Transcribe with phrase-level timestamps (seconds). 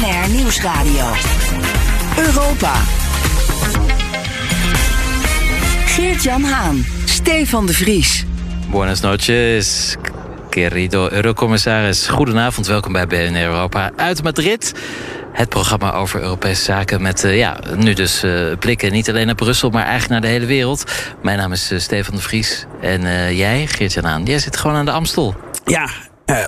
[0.00, 1.04] BNR Nieuwsradio.
[2.16, 2.74] Europa.
[5.86, 6.84] Geert-Jan Haan.
[7.04, 8.24] Stefan de Vries.
[8.70, 9.96] Buenas noches,
[10.50, 12.08] querido Eurocommissaris.
[12.08, 14.74] Goedenavond, welkom bij BNR Europa uit Madrid.
[15.32, 19.34] Het programma over Europese zaken met uh, ja, nu dus uh, blikken niet alleen naar
[19.34, 20.84] Brussel, maar eigenlijk naar de hele wereld.
[21.22, 24.84] Mijn naam is uh, Stefan de Vries en jij, Geert-Jan Haan, jij zit gewoon aan
[24.84, 25.34] de Amstel.
[25.64, 25.88] Ja,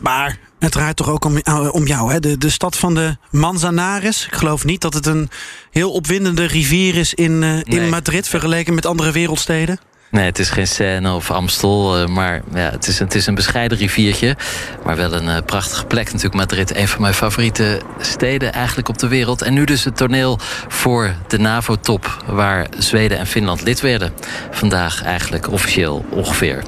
[0.00, 2.20] maar het draait toch ook om, om jou, hè?
[2.20, 4.27] De, de stad van de Manzanares.
[4.27, 5.30] Ik geloof niet dat het een
[5.70, 7.62] heel opwindende rivier is in, nee.
[7.64, 8.28] in Madrid...
[8.28, 9.78] vergeleken met andere wereldsteden.
[10.10, 13.78] Nee, het is geen Seine of Amstel, maar ja, het, is, het is een bescheiden
[13.78, 14.37] riviertje.
[14.84, 16.76] Maar wel een uh, prachtige plek natuurlijk, Madrid.
[16.76, 19.42] Een van mijn favoriete steden eigenlijk op de wereld.
[19.42, 22.24] En nu dus het toneel voor de NAVO-top...
[22.26, 24.12] waar Zweden en Finland lid werden.
[24.51, 26.62] Vandaag eigenlijk officieel ongeveer.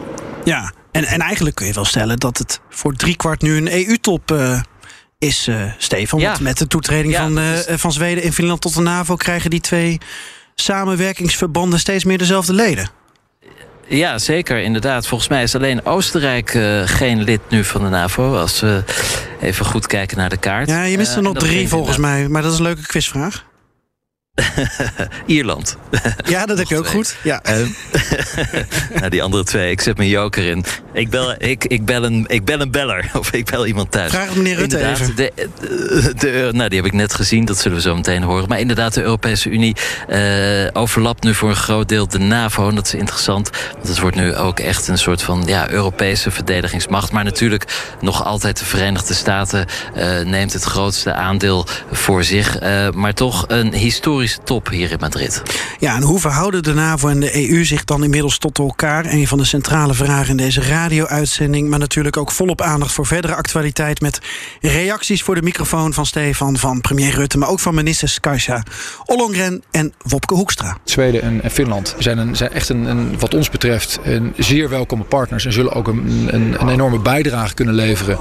[0.45, 4.31] Ja, en, en eigenlijk kun je wel stellen dat het voor driekwart nu een EU-top...
[4.31, 4.61] Uh
[5.19, 6.21] is, uh, Stefan.
[6.21, 6.29] Ja.
[6.29, 9.17] Want met de toetreding ja, van, uh, van Zweden en Finland tot de NAVO...
[9.17, 10.01] krijgen die twee
[10.55, 12.91] samenwerkingsverbanden steeds meer dezelfde leden.
[13.89, 15.07] Ja, zeker, inderdaad.
[15.07, 18.37] Volgens mij is alleen Oostenrijk uh, geen lid nu van de NAVO.
[18.37, 18.85] Als we
[19.41, 20.69] even goed kijken naar de kaart.
[20.69, 22.29] Ja, je mist er nog drie volgens mij.
[22.29, 23.45] Maar dat is een leuke quizvraag.
[25.27, 25.77] Ierland.
[26.25, 27.17] Ja, dat heb je ook goed.
[27.23, 27.43] Ja.
[27.51, 27.67] Uh,
[28.99, 30.65] nou, die andere twee, ik zet mijn joker in.
[30.93, 33.11] Ik bel, ik, ik, bel een, ik bel een beller.
[33.19, 34.11] Of ik bel iemand thuis.
[34.11, 35.17] Vraag meneer Rutte inderdaad, even.
[35.17, 37.45] De, de, de, nou, die heb ik net gezien.
[37.45, 38.49] Dat zullen we zo meteen horen.
[38.49, 39.77] Maar inderdaad, de Europese Unie
[40.09, 42.69] uh, overlapt nu voor een groot deel de NAVO.
[42.69, 43.51] En dat is interessant.
[43.73, 47.13] Want het wordt nu ook echt een soort van ja, Europese verdedigingsmacht.
[47.13, 47.65] Maar natuurlijk
[48.01, 52.61] nog altijd de Verenigde Staten uh, neemt het grootste aandeel voor zich.
[52.93, 55.43] maar toch een historisch top hier in Madrid.
[55.79, 59.07] Ja, en hoe verhouden de NAVO en de EU zich dan inmiddels tot elkaar?
[59.07, 61.69] Een van de centrale vragen in deze radio-uitzending.
[61.69, 64.01] Maar natuurlijk ook volop aandacht voor verdere actualiteit.
[64.01, 64.21] Met
[64.61, 67.39] reacties voor de microfoon van Stefan, van premier Rutte.
[67.39, 68.63] Maar ook van ministers Kajsa
[69.05, 70.77] Ollongren en Wopke Hoekstra.
[70.85, 75.03] Zweden en, Finland zijn, een, zijn echt een, een, wat ons betreft, een zeer welkome
[75.03, 75.45] partners.
[75.45, 78.19] En zullen ook een, een, een enorme bijdrage kunnen leveren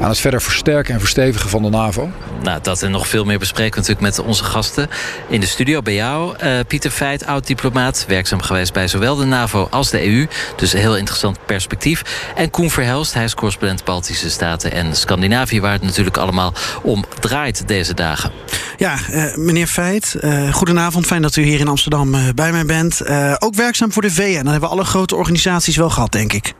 [0.00, 2.10] aan het verder versterken en verstevigen van de NAVO.
[2.42, 4.88] Nou, dat en nog veel meer bespreken we natuurlijk met onze gasten
[5.28, 6.36] in de studio bij jou.
[6.44, 10.26] Uh, Pieter Feit, oud-diplomaat, werkzaam geweest bij zowel de NAVO als de EU.
[10.56, 12.02] Dus een heel interessant perspectief.
[12.34, 15.60] En Koen Verhelst, hij is correspondent Baltische Staten en Scandinavië...
[15.60, 16.52] waar het natuurlijk allemaal
[16.82, 18.32] om draait deze dagen.
[18.76, 21.06] Ja, uh, meneer Feit, uh, goedenavond.
[21.06, 23.08] Fijn dat u hier in Amsterdam bij mij bent.
[23.38, 24.34] ook werkzaam voor de VN.
[24.34, 26.52] Dan hebben we alle grote organisaties wel gehad, denk ik.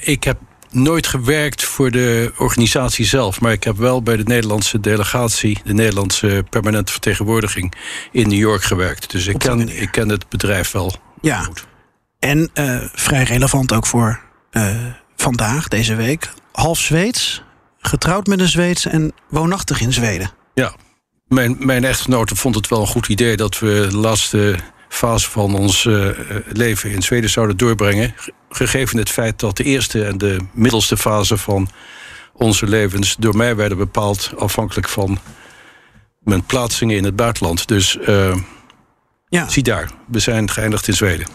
[0.00, 0.38] ik heb
[0.76, 3.40] nooit gewerkt voor de organisatie zelf.
[3.40, 7.74] Maar ik heb wel bij de Nederlandse delegatie, de Nederlandse permanente vertegenwoordiging
[8.12, 9.10] in New York gewerkt.
[9.10, 11.42] Dus ik ken, ik ken het bedrijf wel ja.
[11.42, 11.66] goed.
[12.18, 14.20] En uh, vrij relevant ook voor
[14.52, 14.76] uh,
[15.16, 16.30] vandaag, deze week.
[16.52, 17.42] Half Zweeds,
[17.78, 20.30] getrouwd met een Zweeds en woonachtig in Zweden.
[20.54, 20.74] Ja,
[21.28, 24.56] mijn, mijn echtgenote vond het wel een goed idee dat we de laatste
[24.88, 26.08] fase van ons uh,
[26.46, 28.14] leven in Zweden zouden doorbrengen.
[28.48, 31.68] Gegeven het feit dat de eerste en de middelste fase van
[32.32, 35.18] onze levens door mij werden bepaald afhankelijk van
[36.18, 37.68] mijn plaatsingen in het buitenland.
[37.68, 38.36] Dus uh,
[39.28, 39.48] ja.
[39.48, 41.26] zie daar, we zijn geëindigd in Zweden.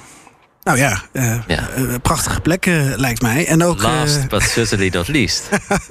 [0.63, 1.69] Nou ja, uh, ja.
[1.77, 3.47] Uh, prachtige plekken lijkt mij.
[3.47, 5.49] En ook, Last but certainly not least.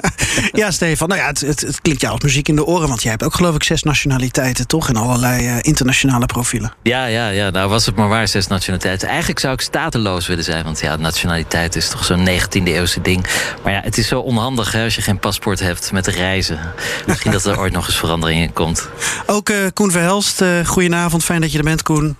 [0.52, 1.08] ja, Stefan.
[1.08, 2.88] Nou ja, het, het, het, klinkt jou als muziek in de oren.
[2.88, 4.88] Want jij hebt ook geloof ik zes nationaliteiten, toch?
[4.88, 6.72] En allerlei internationale profielen.
[6.82, 7.50] Ja, ja, ja.
[7.50, 9.08] Nou was het maar waar, zes nationaliteiten.
[9.08, 10.64] Eigenlijk zou ik stateloos willen zijn.
[10.64, 13.26] Want ja, nationaliteit is toch zo'n 19e eeuwse ding.
[13.64, 16.58] Maar ja, het is zo onhandig hè, als je geen paspoort hebt met reizen.
[17.06, 18.88] Misschien dat er ooit nog eens verandering in komt.
[19.26, 21.24] Ook Koen Verhelst, goedenavond.
[21.24, 22.16] Fijn dat je er bent, Koen.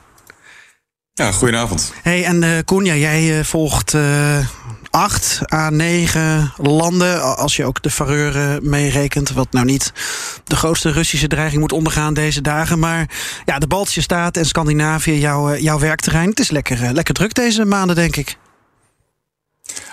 [1.20, 1.92] Ja, goedenavond.
[2.02, 4.38] Hey, en uh, Koen, ja, jij uh, volgt uh,
[4.90, 7.36] acht à negen landen.
[7.36, 9.30] Als je ook de Fareuren meerekent.
[9.30, 9.92] Wat nou niet
[10.44, 12.78] de grootste Russische dreiging moet ondergaan deze dagen.
[12.78, 13.08] Maar
[13.44, 16.28] ja, de Baltische Staten en Scandinavië, jouw, jouw werkterrein.
[16.28, 18.36] Het is lekker, lekker druk deze maanden, denk ik.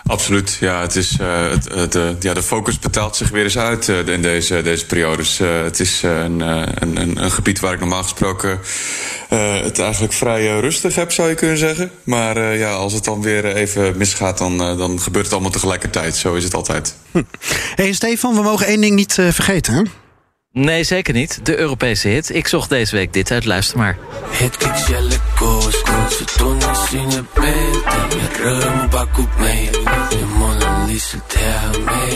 [0.07, 0.81] Absoluut, ja.
[0.81, 4.07] Het is, uh, het, het, uh, ja, de focus betaalt zich weer eens uit uh,
[4.07, 5.37] in deze, deze periodes.
[5.37, 8.59] het is een, een, een, gebied waar ik normaal gesproken
[9.63, 11.91] het eigenlijk vrij rustig heb, zou je kunnen zeggen.
[12.03, 16.15] Maar ja, als het dan weer even misgaat, dan, dan gebeurt het allemaal tegelijkertijd.
[16.15, 16.95] Zo is het altijd.
[17.11, 17.21] Hm.
[17.75, 19.81] hey, Stefan, we mogen één ding niet vergeten, hè?
[20.51, 21.39] Nee, zeker niet.
[21.43, 22.35] De Europese hit.
[22.35, 23.45] Ik zocht deze week dit uit.
[23.45, 23.97] Luister maar.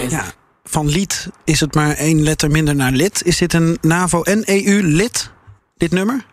[0.09, 0.23] Ja,
[0.63, 3.23] van lied is het maar één letter minder naar lid.
[3.23, 5.31] Is dit een NAVO en EU-lid,
[5.77, 6.25] dit nummer?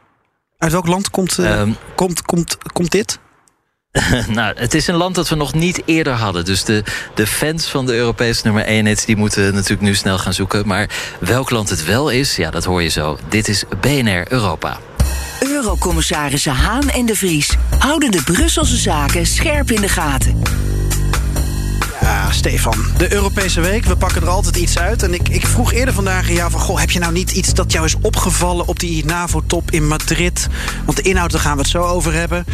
[0.58, 3.18] Uit welk land komt, uh, um, komt, komt, komt dit?
[4.28, 6.44] nou, het is een land dat we nog niet eerder hadden.
[6.44, 6.84] Dus de,
[7.14, 10.66] de fans van de Europese nummer 1 die moeten natuurlijk nu snel gaan zoeken.
[10.66, 10.90] Maar
[11.20, 13.18] welk land het wel is, ja, dat hoor je zo.
[13.28, 14.78] Dit is BNR Europa.
[15.40, 17.47] Eurocommissarissen Haan en de Vries
[17.78, 20.42] houden de Brusselse zaken scherp in de gaten.
[22.00, 25.02] Ja, Stefan, de Europese Week, we pakken er altijd iets uit.
[25.02, 26.60] En ik, ik vroeg eerder vandaag aan jou van...
[26.60, 30.48] Goh, heb je nou niet iets dat jou is opgevallen op die NAVO-top in Madrid?
[30.84, 32.44] Want de inhoud, daar gaan we het zo over hebben.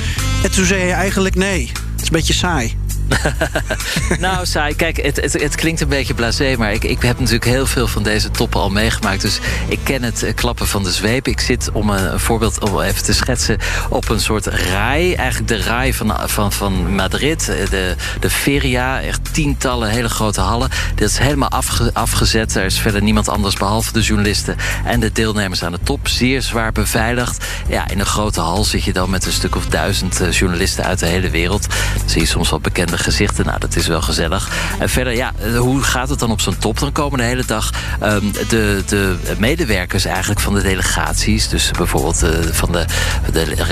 [0.42, 2.76] En toen zei je eigenlijk nee, het is een beetje saai.
[4.18, 4.74] nou, saai.
[4.74, 7.86] Kijk, het, het, het, klinkt een beetje blasé, maar ik, ik heb natuurlijk heel veel
[7.86, 9.20] van deze toppen al meegemaakt.
[9.20, 11.28] Dus ik ken het eh, klappen van de zweep.
[11.28, 13.58] Ik zit, om een, voorbeeld om even te schetsen,
[13.88, 15.16] op een soort rij.
[15.16, 19.00] Eigenlijk de rij van, van, van Madrid, eh, de, de Feria.
[19.00, 20.70] Echt tientallen hele grote hallen.
[20.94, 22.54] Dat is helemaal afge, afgezet.
[22.54, 26.08] Er is verder niemand anders behalve de journalisten en de deelnemers aan de top.
[26.08, 27.44] Zeer zwaar beveiligd.
[27.68, 30.84] Ja, in een grote hal zit je dan met een stuk of duizend eh, journalisten
[30.84, 31.66] uit de hele wereld.
[31.98, 33.44] Dan zie je soms wel bekende gezichten.
[33.44, 34.48] Nou, dat is wel gezellig.
[34.78, 36.78] En verder, ja, hoe gaat het dan op zo'n top?
[36.78, 37.70] Dan komen de hele dag
[38.02, 41.48] um, de, de medewerkers eigenlijk van de delegaties.
[41.48, 42.84] Dus bijvoorbeeld uh, van de,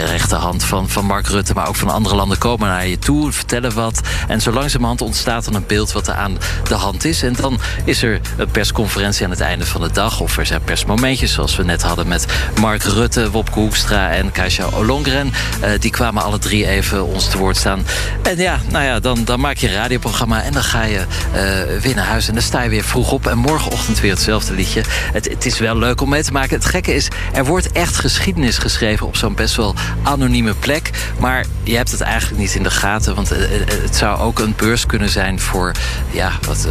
[0.06, 3.74] rechterhand van, van Mark Rutte, maar ook van andere landen komen naar je toe, vertellen
[3.74, 4.00] wat.
[4.28, 6.38] En zo langzamerhand ontstaat dan een beeld wat er aan
[6.68, 7.22] de hand is.
[7.22, 10.20] En dan is er een persconferentie aan het einde van de dag.
[10.20, 12.26] Of er zijn persmomentjes, zoals we net hadden met
[12.60, 15.32] Mark Rutte, Wopke Hoekstra en Kasia Olongren.
[15.64, 17.86] Uh, die kwamen alle drie even ons te woord staan.
[18.22, 21.80] En ja, nou ja, dan dan, maak je een radioprogramma en dan ga je uh,
[21.80, 22.28] weer naar huis.
[22.28, 24.82] En dan sta je weer vroeg op en morgenochtend weer hetzelfde liedje.
[25.12, 26.56] Het, het is wel leuk om mee te maken.
[26.56, 30.90] Het gekke is, er wordt echt geschiedenis geschreven op zo'n best wel anonieme plek.
[31.18, 33.14] Maar je hebt het eigenlijk niet in de gaten.
[33.14, 33.38] Want uh,
[33.82, 35.72] het zou ook een beurs kunnen zijn voor
[36.10, 36.68] ja, wat,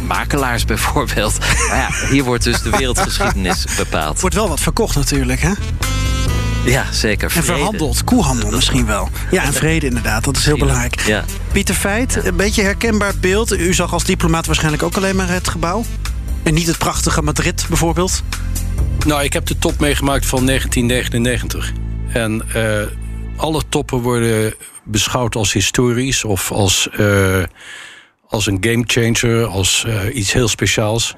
[0.00, 1.38] makelaars bijvoorbeeld.
[1.68, 4.20] Maar ja, hier wordt dus de wereldgeschiedenis bepaald.
[4.20, 5.52] Wordt wel wat verkocht natuurlijk, hè?
[6.64, 7.30] Ja, zeker.
[7.30, 7.46] Vrede.
[7.46, 8.04] En verhandeld.
[8.04, 9.08] Koehandel misschien wel.
[9.30, 10.24] Ja, en vrede inderdaad.
[10.24, 11.00] Dat is heel belangrijk.
[11.00, 11.24] Ja.
[11.52, 13.58] Pieter Feit, een beetje herkenbaar beeld.
[13.58, 15.84] U zag als diplomaat waarschijnlijk ook alleen maar het gebouw.
[16.42, 18.22] En niet het prachtige Madrid bijvoorbeeld.
[19.06, 21.72] Nou, ik heb de top meegemaakt van 1999.
[22.08, 22.80] En uh,
[23.36, 27.42] alle toppen worden beschouwd als historisch of als, uh,
[28.28, 31.14] als een gamechanger, als uh, iets heel speciaals.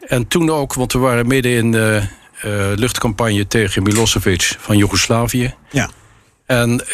[0.00, 1.74] En toen ook, want we waren midden in
[2.44, 5.54] uh, luchtcampagne tegen Milosevic van Joegoslavië.
[5.70, 5.90] Ja.
[6.46, 6.84] En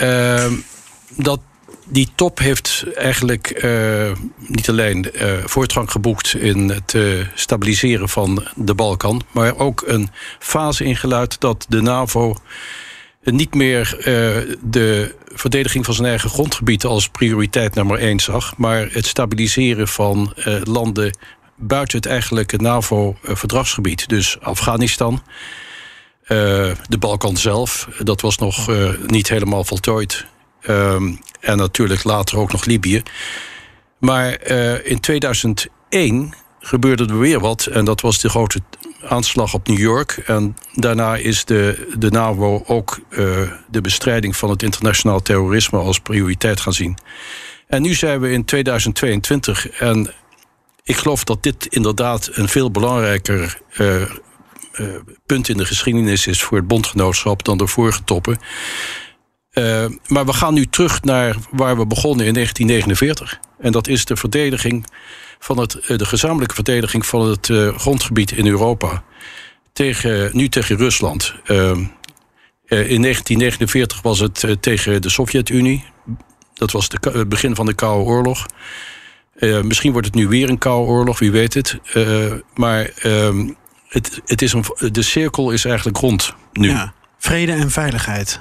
[1.17, 1.41] dat,
[1.87, 6.97] die top heeft eigenlijk uh, niet alleen uh, voortgang geboekt in het
[7.35, 12.37] stabiliseren van de Balkan, maar ook een fase ingeluid dat de NAVO
[13.25, 13.97] niet meer
[14.61, 20.35] de verdediging van zijn eigen grondgebied als prioriteit nummer één zag, maar het stabiliseren van
[20.63, 21.17] landen
[21.63, 24.09] buiten het eigenlijke NAVO-verdragsgebied.
[24.09, 25.23] Dus Afghanistan.
[26.27, 28.71] de Balkan zelf, dat was nog
[29.07, 30.27] niet helemaal voltooid.
[30.69, 33.03] Um, en natuurlijk later ook nog Libië.
[33.99, 37.67] Maar uh, in 2001 gebeurde er weer wat.
[37.67, 38.61] En dat was de grote
[39.09, 40.23] aanslag op New York.
[40.27, 43.01] En daarna is de, de NAVO ook
[43.71, 46.99] de bestrijding van het internationaal terrorisme als prioriteit gaan zien.
[47.67, 49.69] En nu zijn we in 2022.
[49.69, 50.11] En
[50.85, 54.03] ik geloof dat dit inderdaad een veel belangrijker uh,
[55.27, 58.39] punt in de geschiedenis is voor het bondgenootschap dan de vorige toppen.
[59.53, 63.41] Uh, maar we gaan nu terug naar waar we begonnen in 1949.
[63.59, 64.87] En dat is de verdediging
[65.39, 69.03] van het, eh, de gezamenlijke verdediging van het grondgebied in Europa.
[69.73, 71.35] Tegen, nu tegen Rusland.
[71.47, 71.71] Uh,
[72.67, 75.85] in 1949 was het tegen de Sovjet-Unie.
[76.55, 78.47] Dat was het begin van de Koude Oorlog.
[79.63, 81.79] Misschien wordt het nu weer een Koude Oorlog, wie weet het.
[82.55, 83.49] maar ehm,
[83.89, 86.69] het, het is een, de cirkel is eigenlijk rond nu.
[86.69, 88.41] Ja, vrede en veiligheid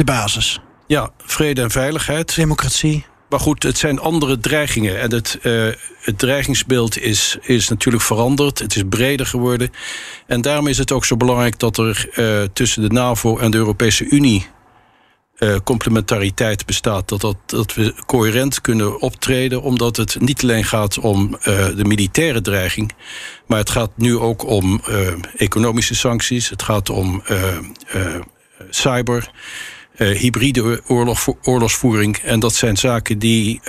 [0.00, 0.60] de basis.
[0.86, 2.34] Ja, vrede en veiligheid.
[2.34, 3.04] Democratie.
[3.28, 5.00] Maar goed, het zijn andere dreigingen.
[5.00, 8.58] En het, uh, het dreigingsbeeld is, is natuurlijk veranderd.
[8.58, 9.70] Het is breder geworden.
[10.26, 13.56] En daarom is het ook zo belangrijk dat er uh, tussen de NAVO en de
[13.56, 14.46] Europese Unie
[15.40, 17.08] uh, complementariteit bestaat.
[17.08, 21.30] Dat, dat, dat we coherent kunnen optreden, omdat het niet alleen gaat om
[21.76, 22.92] de militaire dreiging,
[23.46, 24.80] maar het gaat nu ook om
[25.36, 26.48] economische sancties.
[26.48, 27.22] Het gaat om
[28.70, 29.30] cyber
[29.96, 32.16] hybride oorlog, oorlogsvoering.
[32.16, 33.60] En dat zijn zaken die,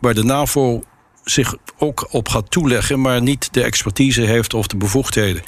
[0.00, 0.82] waar de NAVO
[1.30, 5.42] zich ook op gaat toeleggen, maar niet de expertise heeft of de bevoegdheden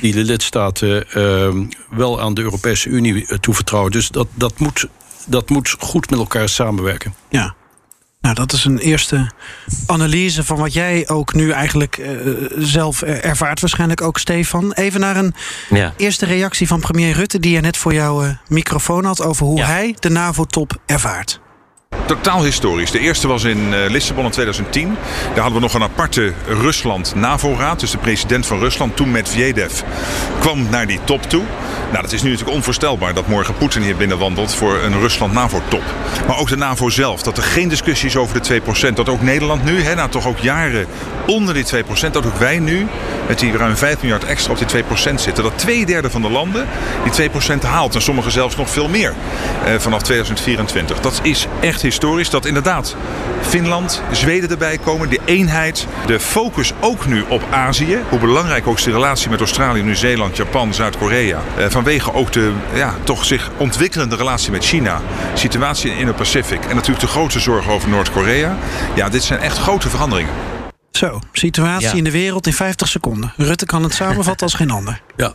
[0.00, 3.92] die de lidstaten uh, wel aan de Europese Unie toevertrouwen.
[3.92, 4.86] Dus dat, dat, moet,
[5.26, 7.14] dat moet goed met elkaar samenwerken.
[7.28, 7.54] Ja.
[8.20, 9.30] Nou, dat is een eerste
[9.86, 12.08] analyse van wat jij ook nu eigenlijk uh,
[12.58, 13.60] zelf ervaart.
[13.60, 14.72] Waarschijnlijk ook, Stefan.
[14.72, 15.34] Even naar een
[15.70, 15.94] ja.
[15.96, 17.38] eerste reactie van premier Rutte...
[17.38, 19.22] die je net voor jouw uh, microfoon had...
[19.22, 19.66] over hoe ja.
[19.66, 21.40] hij de NAVO-top ervaart.
[22.08, 22.90] Totaal historisch.
[22.90, 24.96] De eerste was in uh, Lissabon in 2010.
[25.24, 27.80] Daar hadden we nog een aparte Rusland-NAVO-raad.
[27.80, 29.80] Dus de president van Rusland, toen Medvedev,
[30.40, 31.42] kwam naar die top toe.
[31.90, 35.82] Nou, dat is nu natuurlijk onvoorstelbaar dat morgen Poetin hier binnenwandelt voor een Rusland-NAVO-top.
[36.26, 38.94] Maar ook de NAVO zelf, dat er geen discussie is over de 2%.
[38.94, 40.86] Dat ook Nederland nu, hè, nou toch ook jaren
[41.26, 42.86] onder die 2%, dat ook wij nu
[43.28, 45.44] met die ruim 5 miljard extra op die 2% zitten.
[45.44, 46.66] Dat twee derde van de landen
[47.10, 47.94] die 2% haalt.
[47.94, 49.14] En sommigen zelfs nog veel meer
[49.64, 51.00] eh, vanaf 2024.
[51.00, 52.30] Dat is echt historisch.
[52.30, 52.96] Dat inderdaad
[53.40, 55.08] Finland, Zweden erbij komen.
[55.08, 57.98] De eenheid, de focus ook nu op Azië.
[58.08, 61.42] Hoe belangrijk ook is de relatie met Australië, Nieuw-Zeeland, Japan, Zuid-Korea.
[61.56, 65.00] Eh, vanwege ook de ja, toch zich ontwikkelende relatie met China.
[65.34, 66.64] Situatie in Indo-Pacific.
[66.64, 68.56] En natuurlijk de grote zorgen over Noord-Korea.
[68.94, 70.32] Ja, dit zijn echt grote veranderingen.
[70.90, 73.32] Zo, situatie in de wereld in 50 seconden.
[73.36, 75.00] Rutte kan het samenvatten als geen ander.
[75.16, 75.34] Ja,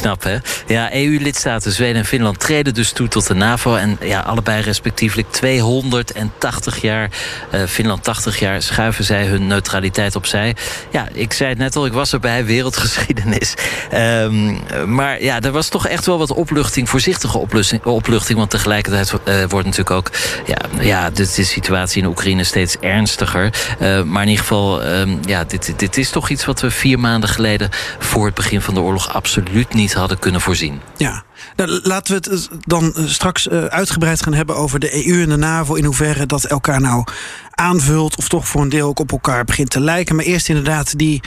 [0.00, 0.36] Knap, hè?
[0.66, 3.74] Ja, EU-lidstaten Zweden en Finland treden dus toe tot de NAVO.
[3.74, 7.10] En ja, allebei respectiefelijk 280 jaar,
[7.54, 10.56] uh, Finland 80 jaar, schuiven zij hun neutraliteit opzij.
[10.90, 13.54] Ja, ik zei het net al, ik was erbij, wereldgeschiedenis.
[13.94, 17.38] Um, maar ja, er was toch echt wel wat opluchting, voorzichtige
[17.82, 18.36] opluchting.
[18.38, 20.10] want tegelijkertijd uh, wordt natuurlijk ook
[20.46, 23.52] ja, ja, de, situatie in Oekraïne steeds ernstiger.
[23.80, 26.98] Uh, maar in ieder geval, um, ja, dit, dit is toch iets wat we vier
[26.98, 30.80] maanden geleden voor het begin van de oorlog absoluut niet hadden kunnen voorzien.
[30.96, 31.24] Ja,
[31.56, 35.28] nou, laten we het dan eh, straks eh, uitgebreid gaan hebben over de EU en
[35.28, 35.74] de NAVO.
[35.74, 37.04] In hoeverre dat elkaar nou
[37.50, 40.16] aanvult of toch voor een deel ook op elkaar begint te lijken.
[40.16, 41.22] Maar eerst inderdaad die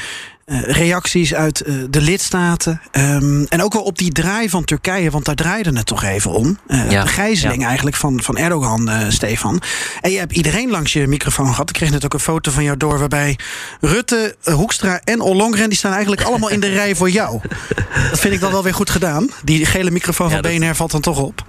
[0.50, 2.82] reacties uit uh, de lidstaten.
[2.92, 6.32] Um, en ook wel op die draai van Turkije, want daar draaide het toch even
[6.32, 6.58] om.
[6.68, 7.68] Uh, ja, de gijzeling ja.
[7.68, 9.62] eigenlijk van, van Erdogan, Stefan.
[10.02, 11.70] En je hebt iedereen langs je microfoon gehad.
[11.70, 13.38] Ik kreeg net ook een foto van jou door waarbij
[13.82, 15.70] Rutte, Hoekstra en Ollongren...
[15.70, 17.40] die staan eigenlijk allemaal in de rij voor jou.
[18.10, 19.30] Dat vind ik dan wel weer goed gedaan.
[19.44, 21.46] Die gele microfoon van ja, BNR valt dan toch op.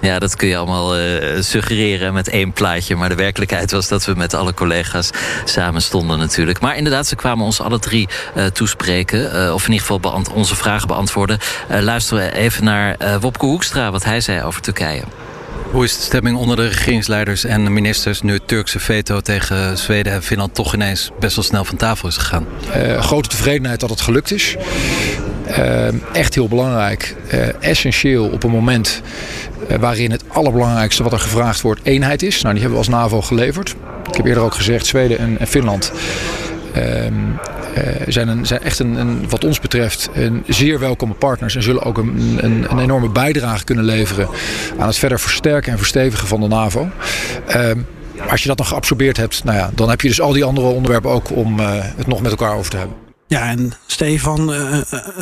[0.00, 2.96] Ja, dat kun je allemaal uh, suggereren met één plaatje.
[2.96, 5.10] Maar de werkelijkheid was dat we met alle collega's
[5.44, 6.60] samen stonden natuurlijk.
[6.60, 9.36] Maar inderdaad, ze kwamen ons alle drie uh, toespreken.
[9.36, 11.38] Uh, of in ieder geval onze vragen beantwoorden.
[11.68, 15.02] luisteren we even naar Wopke Hoekstra, wat hij zei over Turkije.
[15.70, 18.22] Hoe is de stemming onder de regeringsleiders en de ministers...
[18.22, 22.08] nu het Turkse veto tegen Zweden en Finland toch ineens best wel snel van tafel
[22.08, 22.46] is gegaan?
[22.76, 24.56] Uh, grote tevredenheid dat het gelukt is.
[25.48, 27.16] Uh, echt heel belangrijk.
[27.34, 29.02] Uh, essentieel op een moment
[29.80, 32.42] waarin het allerbelangrijkste wat er gevraagd wordt eenheid is.
[32.42, 33.74] Nou, die hebben we als NAVO geleverd.
[34.08, 35.92] Ik heb eerder ook gezegd, Zweden en, en Finland...
[36.72, 37.14] Ehm,
[37.78, 41.98] uh, zijn, zijn echt een, wat ons betreft een zeer welkome partners en zullen ook
[41.98, 44.28] een, een, enorme bijdrage kunnen leveren
[44.78, 46.88] aan het verder versterken en verstevigen van de NAVO.
[47.48, 47.70] Uh,
[48.28, 50.66] als je dat nog geabsorbeerd hebt, nou ja, dan heb je dus al die andere
[50.66, 52.96] onderwerpen ook om uh, het nog met elkaar over te hebben.
[53.26, 54.80] Ja, en Stefan, uh,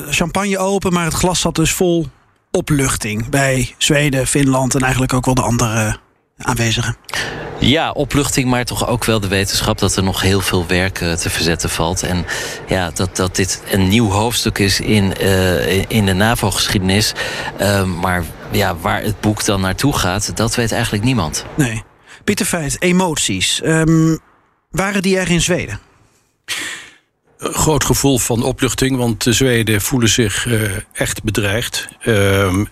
[0.09, 2.07] champagne open, maar het glas zat dus vol
[2.51, 5.97] opluchting bij Zweden, Finland en eigenlijk ook wel de andere
[6.39, 6.97] aanwezigen.
[7.61, 11.13] Ja, opluchting, maar toch ook wel de wetenschap dat er nog heel veel werk uh,
[11.13, 12.03] te verzetten valt.
[12.03, 12.27] En
[12.69, 17.13] ja, dat, dat dit een nieuw hoofdstuk is in, uh, in de NAVO-geschiedenis.
[17.61, 21.45] Uh, maar ja, waar het boek dan naartoe gaat, dat weet eigenlijk niemand.
[21.57, 21.83] Nee.
[22.25, 23.61] Pieter Feit, emoties.
[23.65, 24.19] Um,
[24.71, 25.81] waren die er in Zweden?
[27.39, 32.65] Een groot gevoel van opluchting, want de Zweden voelen zich uh, echt bedreigd uh,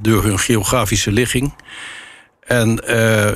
[0.00, 1.54] door hun geografische ligging.
[2.50, 3.30] En uh,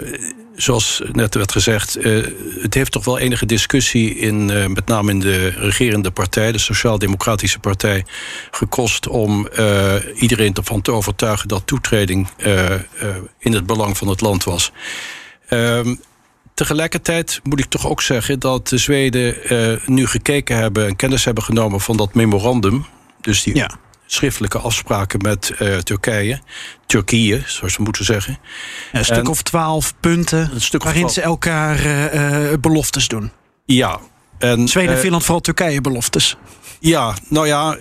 [0.54, 2.26] zoals net werd gezegd, uh,
[2.60, 6.58] het heeft toch wel enige discussie in, uh, met name in de regerende partij, de
[6.58, 8.04] Sociaal-Democratische Partij,
[8.50, 9.48] gekost om
[10.14, 12.28] iedereen ervan te overtuigen dat toetreding
[13.38, 14.72] in het belang van het land was.
[15.48, 15.94] Ehm,
[16.54, 19.36] tegelijkertijd moet ik toch ook zeggen dat de Zweden
[19.86, 22.86] nu gekeken hebben en kennis hebben genomen van dat memorandum.
[23.20, 23.64] Dus die
[24.06, 26.40] schriftelijke afspraken met uh, Turkije.
[26.86, 28.38] Turkije, zoals we moeten zeggen.
[28.92, 33.30] Een stuk en, of twaalf punten een stuk waarin ze elkaar uh, beloftes doen.
[33.66, 34.00] Ja.
[34.38, 36.36] En, Zweden en Finland vooral Turkije beloftes.
[36.80, 37.76] Ja, nou ja,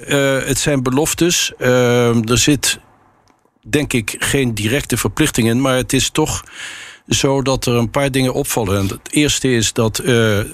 [0.45, 1.53] het zijn beloftes.
[1.57, 2.79] Er zit
[3.67, 6.43] denk ik geen directe verplichting in, maar het is toch
[7.07, 8.77] zo dat er een paar dingen opvallen.
[8.77, 10.01] En het eerste is dat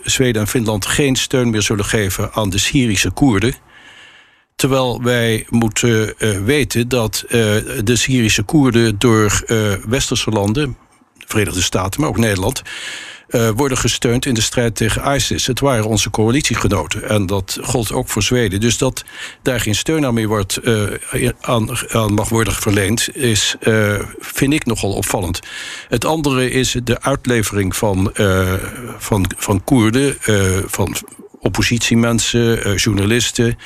[0.04, 3.56] Zweden en Finland geen steun meer zullen geven aan de Syrische Koerden.
[4.60, 7.32] Terwijl wij moeten uh, weten dat uh,
[7.84, 10.78] de Syrische Koerden door uh, westerse landen,
[11.18, 12.62] de Verenigde Staten, maar ook Nederland,
[13.56, 15.48] worden gesteund in de strijd tegen ISIS.
[15.48, 18.60] Het waren onze coalitiegenoten en dat gold ook voor Zweden.
[18.60, 19.04] Dus dat
[19.42, 20.60] daar geen steun aan meer wordt,
[21.42, 23.56] aan, aan, mag worden verleend, is,
[24.20, 25.40] vind ik nogal opvallend.
[25.90, 28.12] Het andere is de uitlevering van,
[28.98, 30.18] van, van Koerden,
[30.68, 30.96] van
[31.40, 33.58] oppositiemensen, journalisten,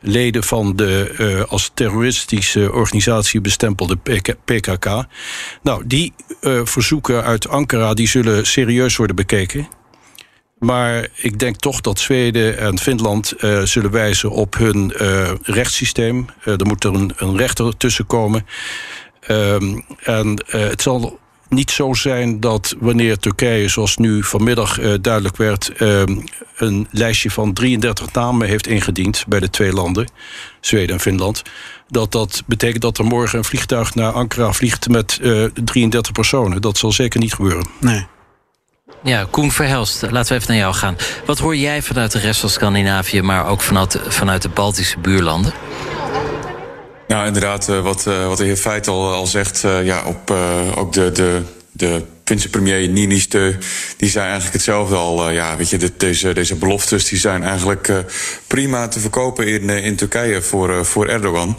[0.00, 3.96] leden van de als terroristische organisatie bestempelde
[4.44, 5.04] PKK.
[5.62, 6.12] Nou, die
[6.64, 9.68] verzoeken uit Ankara die zullen serieus worden bekeken.
[10.58, 16.26] Maar ik denk toch dat Zweden en Finland zullen wijzen op hun uh, rechtssysteem.
[16.44, 18.46] Uh, er moet er een, rechter tussen komen.
[19.30, 21.18] Um, en het zal
[21.48, 26.16] niet zo zijn dat wanneer Turkije, zoals nu vanmiddag duidelijk werd, ehm,
[26.56, 30.10] een lijstje van 33 namen heeft ingediend bij de twee landen,
[30.60, 31.42] Zweden en Finland.
[31.88, 35.20] Dat dat betekent dat er morgen een vliegtuig naar Ankara vliegt met
[35.64, 36.62] 33 personen.
[36.62, 37.66] Dat zal zeker niet gebeuren.
[37.80, 38.06] Nee.
[39.02, 40.96] Ja, Koen Verhelst, laten we even naar jou gaan.
[41.26, 45.52] Wat hoor jij vanuit de rest van Scandinavië, maar ook vanuit, vanuit de Baltische buurlanden?
[47.08, 50.30] Nou, inderdaad, eh, wat, eh, wat de heer Feit al, al zegt, eh, ja, op
[50.74, 53.58] ook de, de, de Finse premier Niinistö,
[53.96, 55.30] die zei eigenlijk hetzelfde al.
[55.30, 57.92] ja, weet je, deze, deze beloftes die zijn eigenlijk
[58.46, 61.58] prima te verkopen in, in Turkije voor, voor Erdogan.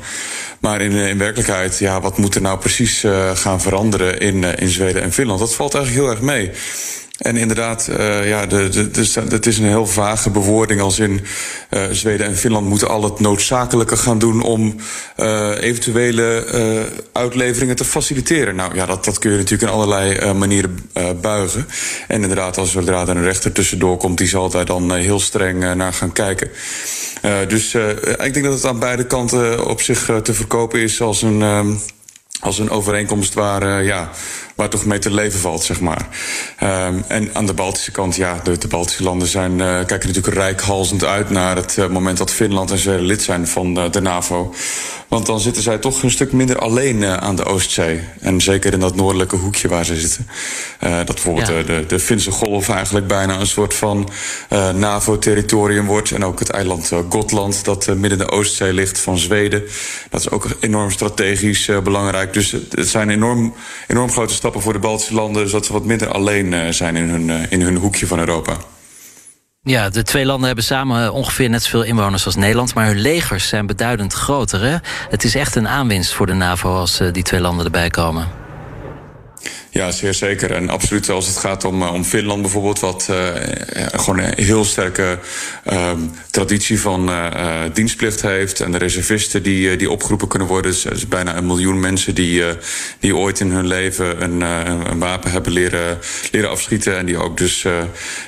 [0.60, 5.02] Maar in, in werkelijkheid, ja, wat moet er nou precies gaan veranderen in, in Zweden
[5.02, 5.40] en Finland?
[5.40, 6.52] Dat valt eigenlijk heel erg mee.
[7.18, 8.90] En inderdaad, uh, ja, de,
[9.30, 11.22] de, is een heel vage bewoording als in
[11.70, 14.76] uh, Zweden en Finland moeten al het noodzakelijke gaan doen om
[15.18, 16.46] uh, eventuele
[17.14, 18.56] uitleveringen te faciliteren.
[18.56, 20.90] Nou ja, dat, dat kun je natuurlijk in allerlei manieren
[21.22, 21.68] buigen.
[22.08, 25.76] En inderdaad, als zodra er een rechter tussendoor komt, die zal daar dan heel streng
[25.76, 26.50] naar gaan kijken.
[27.48, 27.74] dus
[28.18, 31.74] ik denk dat het aan beide kanten op zich te verkopen is als een, ehm,
[32.40, 34.10] als een overeenkomst waar, ja
[34.58, 36.08] waar toch mee te leven valt, zeg maar.
[36.64, 40.36] Um, en aan de Baltische kant, ja, de, de Baltische landen zijn, uh, kijken natuurlijk
[40.36, 44.54] rijkhalzend uit naar het uh, moment dat Finland en Zweden lid zijn van de NAVO.
[45.08, 48.04] Want dan zitten zij toch een stuk minder alleen aan de Oostzee.
[48.20, 50.28] En zeker in dat noordelijke hoekje waar ze zitten.
[50.80, 51.64] dat bijvoorbeeld ja.
[51.64, 54.10] de, de Finse golf eigenlijk bijna een soort van
[54.76, 56.12] NAVO-territorium wordt.
[56.12, 59.64] En ook het eiland Gotland, dat midden in de Oostzee ligt van Zweden.
[60.10, 62.27] Dat is ook enorm strategisch belangrijk.
[62.34, 63.54] Dus het zijn enorm,
[63.88, 67.10] enorm grote stappen voor de Baltische landen, zodat ze wat minder alleen uh, zijn in
[67.10, 68.58] hun, uh, in hun hoekje van Europa.
[69.62, 73.48] Ja, de twee landen hebben samen ongeveer net zoveel inwoners als Nederland, maar hun legers
[73.48, 74.62] zijn beduidend groter.
[74.62, 74.78] Hè?
[75.10, 78.47] Het is echt een aanwinst voor de NAVO als die twee landen erbij komen.
[79.70, 80.52] Ja, zeer zeker.
[80.52, 83.28] En absoluut als het gaat om, om Finland bijvoorbeeld, wat uh,
[83.92, 85.20] gewoon een heel sterke
[85.72, 85.92] uh,
[86.32, 87.10] traditie van
[87.74, 88.60] dienstplicht heeft.
[88.60, 90.72] En de reservisten die, die opgeroepen kunnen worden.
[90.72, 92.44] Dus, dus bijna een miljoen mensen die,
[93.00, 94.42] die ooit in hun leven een,
[94.90, 95.98] een wapen hebben leren,
[96.32, 96.98] leren afschieten.
[96.98, 97.66] En die ook dus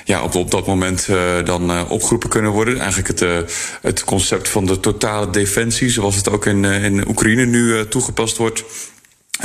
[0.04, 1.08] ja, op, op dat moment
[1.44, 2.78] dan opgeroepen kunnen worden.
[2.78, 3.50] Eigenlijk het,
[3.82, 8.64] het concept van de totale defensie, zoals het ook in, in Oekraïne nu toegepast wordt.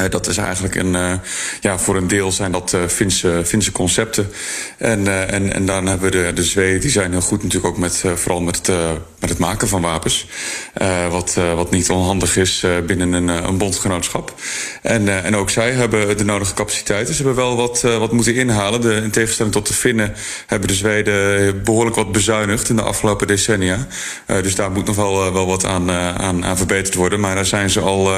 [0.09, 1.13] Dat is eigenlijk een, uh,
[1.61, 4.31] ja, voor een deel zijn dat uh, Finse, Finse concepten.
[4.77, 7.79] En, en, en dan hebben we de, de Zweden, die zijn heel goed natuurlijk ook
[7.79, 8.67] met, vooral met het,
[9.19, 10.27] met het maken van wapens.
[11.09, 14.33] wat, wat niet onhandig is binnen een, een bondgenootschap.
[14.81, 17.15] En, en ook zij hebben de nodige capaciteiten.
[17.15, 18.81] Ze hebben wel wat, wat moeten inhalen.
[18.81, 20.13] De, in tegenstelling tot de Finnen
[20.47, 23.87] hebben de Zweden behoorlijk wat bezuinigd in de afgelopen decennia.
[24.25, 27.19] dus daar moet nog wel, wel wat aan, aan, aan verbeterd worden.
[27.19, 28.11] Maar daar zijn ze al,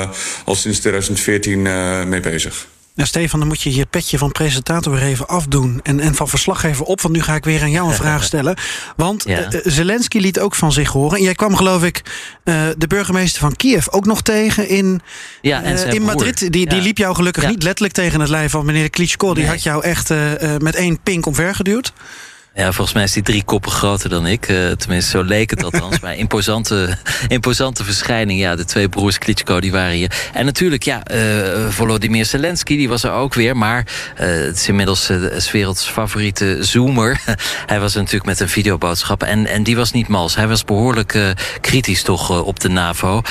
[0.45, 1.66] al sinds 2014 uh,
[2.05, 2.67] mee bezig.
[2.97, 5.79] Ja, Stefan, dan moet je hier het petje van presentator weer even afdoen.
[5.83, 8.57] En, en van verslaggever op, want nu ga ik weer aan jou een vraag stellen.
[8.95, 9.53] Want ja.
[9.53, 11.17] uh, Zelensky liet ook van zich horen.
[11.17, 12.01] En jij kwam, geloof ik,
[12.43, 15.01] uh, de burgemeester van Kiev ook nog tegen in,
[15.41, 16.51] ja, en in Madrid.
[16.51, 19.33] Die, die liep jou gelukkig niet letterlijk tegen het lijf van meneer Klitschko.
[19.33, 19.51] Die nee.
[19.51, 20.13] had jou echt
[20.59, 21.93] met één pink omvergeduwd.
[22.57, 24.49] Ja, volgens mij is die drie koppen groter dan ik.
[24.49, 25.99] Uh, tenminste, zo leek het althans.
[26.03, 28.39] maar imposante, imposante verschijning.
[28.39, 30.11] Ja, de twee broers Klitschko, die waren hier.
[30.33, 33.57] En natuurlijk, ja, uh, Volodymyr Zelensky, die was er ook weer.
[33.57, 33.85] Maar
[34.19, 37.21] uh, het is inmiddels uh, werelds favoriete zoomer.
[37.65, 39.23] hij was natuurlijk met een videoboodschap.
[39.23, 40.35] En, en die was niet mals.
[40.35, 43.21] Hij was behoorlijk kritisch toch op de NAVO.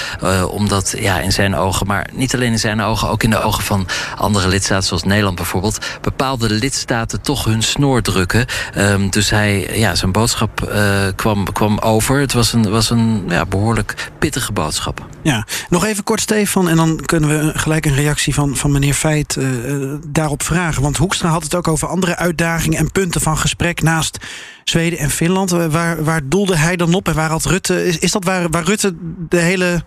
[0.50, 3.08] omdat, ja, in zijn ogen, maar niet alleen in zijn ogen...
[3.08, 3.86] ook in de ogen van
[4.16, 5.78] andere lidstaten, zoals Nederland bijvoorbeeld...
[6.00, 8.46] bepaalde lidstaten toch hun snoor drukken...
[8.76, 12.20] Um, dus hij, ja, zijn boodschap uh, kwam, kwam over.
[12.20, 15.06] Het was een, was een ja, behoorlijk pittige boodschap.
[15.22, 16.68] Ja, nog even kort, Stefan.
[16.68, 20.82] En dan kunnen we gelijk een reactie van, van meneer Feit uh, daarop vragen.
[20.82, 24.18] Want Hoekstra had het ook over andere uitdagingen en punten van gesprek naast
[24.64, 25.50] Zweden en Finland.
[25.50, 27.86] Waar, waar doelde hij dan op en waar had Rutte.
[27.86, 28.94] Is, is dat waar, waar Rutte
[29.28, 29.82] de hele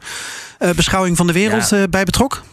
[0.60, 1.88] uh, beschouwing van de wereld ja.
[1.88, 2.44] bij betrok?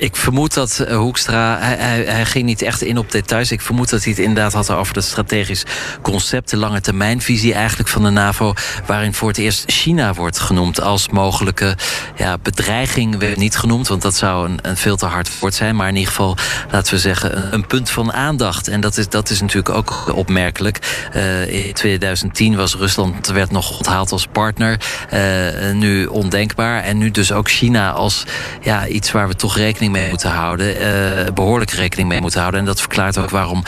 [0.00, 3.50] Ik vermoed dat uh, Hoekstra, hij, hij, ging niet echt in op details.
[3.50, 5.64] Ik vermoed dat hij het inderdaad had over het strategisch
[6.02, 8.54] concept, de lange termijnvisie eigenlijk van de NAVO,
[8.86, 11.76] waarin voor het eerst China wordt genoemd als mogelijke
[12.16, 13.18] ja, bedreiging.
[13.18, 15.76] Werd niet genoemd, want dat zou een, een, veel te hard woord zijn.
[15.76, 16.36] Maar in ieder geval,
[16.70, 18.68] laten we zeggen, een, punt van aandacht.
[18.68, 21.08] En dat is, dat is natuurlijk ook opmerkelijk.
[21.16, 24.80] Uh, in 2010 was Rusland, werd nog onthaald als partner.
[25.12, 26.82] Uh, nu ondenkbaar.
[26.82, 28.24] En nu dus ook China als
[28.62, 30.76] ja, iets waar we toch rekening mee moeten houden.
[30.76, 32.60] Uh, behoorlijk rekening mee moeten houden.
[32.60, 33.62] En dat verklaart ook waarom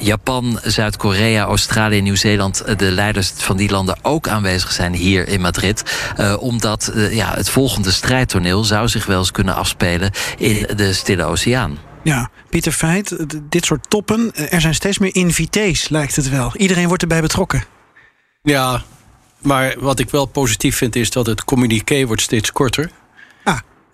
[0.00, 2.78] Japan, Zuid-Korea, Australië en Nieuw-Zeeland...
[2.78, 5.82] de leiders van die landen ook aanwezig zijn hier in Madrid.
[6.20, 10.10] Uh, omdat uh, ja, het volgende strijdtoneel zou zich wel eens kunnen afspelen...
[10.38, 11.78] in de Stille Oceaan.
[12.02, 13.16] Ja, Pieter Feit,
[13.48, 16.52] dit soort toppen, er zijn steeds meer invitees, lijkt het wel.
[16.56, 17.64] Iedereen wordt erbij betrokken.
[18.42, 18.82] Ja,
[19.38, 22.90] maar wat ik wel positief vind is dat het communiqué wordt steeds korter.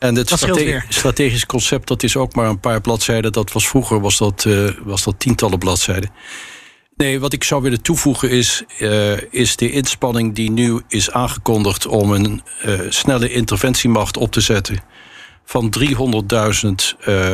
[0.00, 3.32] En het strate strategisch concept, dat is ook maar een paar bladzijden.
[3.32, 6.10] Dat was vroeger was dat, uh, was dat tientallen bladzijden.
[6.96, 11.86] Nee, wat ik zou willen toevoegen is, uh, is de inspanning die nu is aangekondigd
[11.86, 14.82] om een uh, snelle interventiemacht op te zetten
[15.44, 15.88] van 300.000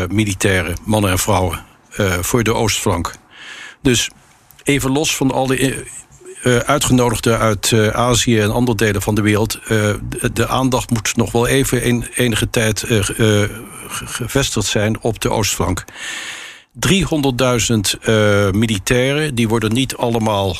[0.08, 1.64] militairen, mannen en vrouwen,
[2.20, 3.14] voor de oostflank.
[3.82, 4.10] Dus
[4.62, 5.84] even los van al de
[6.46, 9.58] uh, uitgenodigden uit uh, Azië en andere delen van de wereld.
[9.62, 12.84] Uh, de, de, aandacht moet nog wel even een, enige tijd
[13.88, 15.84] gevestigd zijn op de oostflank.
[16.88, 18.10] 300.000
[18.52, 20.56] militairen, die worden niet allemaal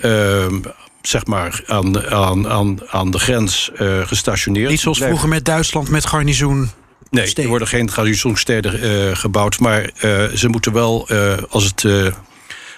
[0.00, 0.60] ehm,
[1.02, 3.70] zeg maar aan, aan, aan, aan de grens
[4.04, 4.70] gestationeerd.
[4.70, 6.70] Niet zoals vroeger met Duitsland met garnizoen.
[7.10, 9.58] Nee, er worden geen garnizoensteden gebouwd.
[9.58, 9.90] Maar
[10.34, 11.08] ze moeten wel,
[11.48, 11.84] als het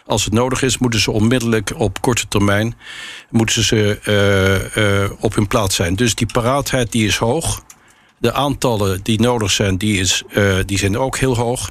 [0.06, 2.74] als het nodig is, moeten ze onmiddellijk op korte termijn
[3.30, 3.98] moeten ze,
[4.74, 5.94] uh, op hun plaats zijn.
[5.94, 7.62] Dus die paraatheid die is hoog.
[8.18, 11.70] De aantallen die nodig zijn, die, is, uh, die zijn ook heel hoog.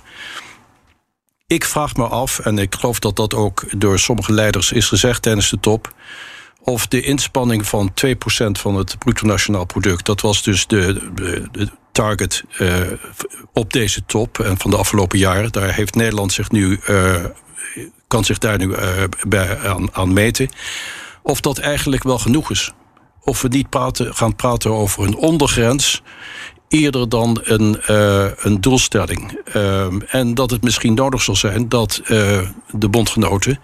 [1.48, 5.22] Ik vraag me af, en ik geloof dat dat ook door sommige leiders is gezegd
[5.22, 5.94] tijdens de top
[6.63, 11.12] of de inspanning van 2% van het bruto nationaal product, dat was dus de,
[11.52, 12.44] de, target
[13.54, 15.52] op deze top en van de afgelopen jaren.
[15.52, 16.80] Daar heeft Nederland zich nu
[18.12, 19.58] kan zich daar nu uh, bij,
[19.91, 20.50] aan, meten.
[21.21, 22.71] Of dat eigenlijk wel genoeg is.
[23.24, 26.02] Of we niet praten, gaan praten over een ondergrens
[26.67, 29.39] eerder dan een, uh, een doelstelling.
[29.56, 32.10] Uh, en dat het misschien nodig zal zijn dat uh,
[32.71, 33.60] de bondgenoten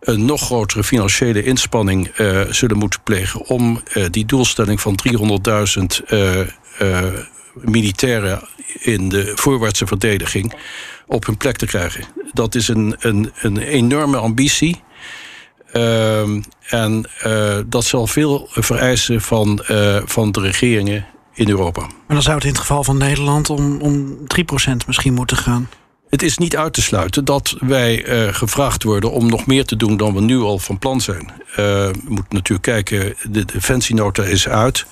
[0.00, 2.10] een nog grotere financiële inspanning
[2.50, 4.98] zullen moeten plegen om die doelstelling van
[5.78, 6.84] 300.000
[7.54, 8.40] militairen
[8.78, 10.54] in de voorwaartse verdediging
[11.08, 12.04] op hun plek te krijgen.
[12.32, 14.82] Dat is een, een, een enorme ambitie.
[15.72, 16.20] Uh,
[16.68, 21.80] en uh, dat zal veel vereisen van, uh, van de regeringen in Europa.
[21.80, 25.68] Maar dan zou het in het geval van Nederland om, om 3% misschien moeten gaan.
[26.08, 29.76] Het is niet uit te sluiten dat wij uh, gevraagd worden om nog meer te
[29.76, 31.32] doen dan we nu al van plan zijn.
[31.54, 34.86] we moeten natuurlijk kijken, de defensienota is uit.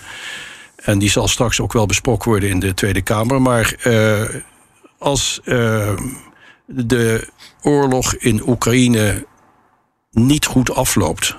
[0.76, 3.42] En die zal straks ook wel besproken worden in de Tweede Kamer.
[3.42, 3.74] Maar
[4.98, 5.96] als uh,
[6.66, 7.28] de
[7.62, 9.26] oorlog in Oekraïne
[10.10, 11.36] niet goed afloopt.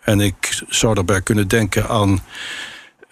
[0.00, 2.20] En ik zou daarbij kunnen denken aan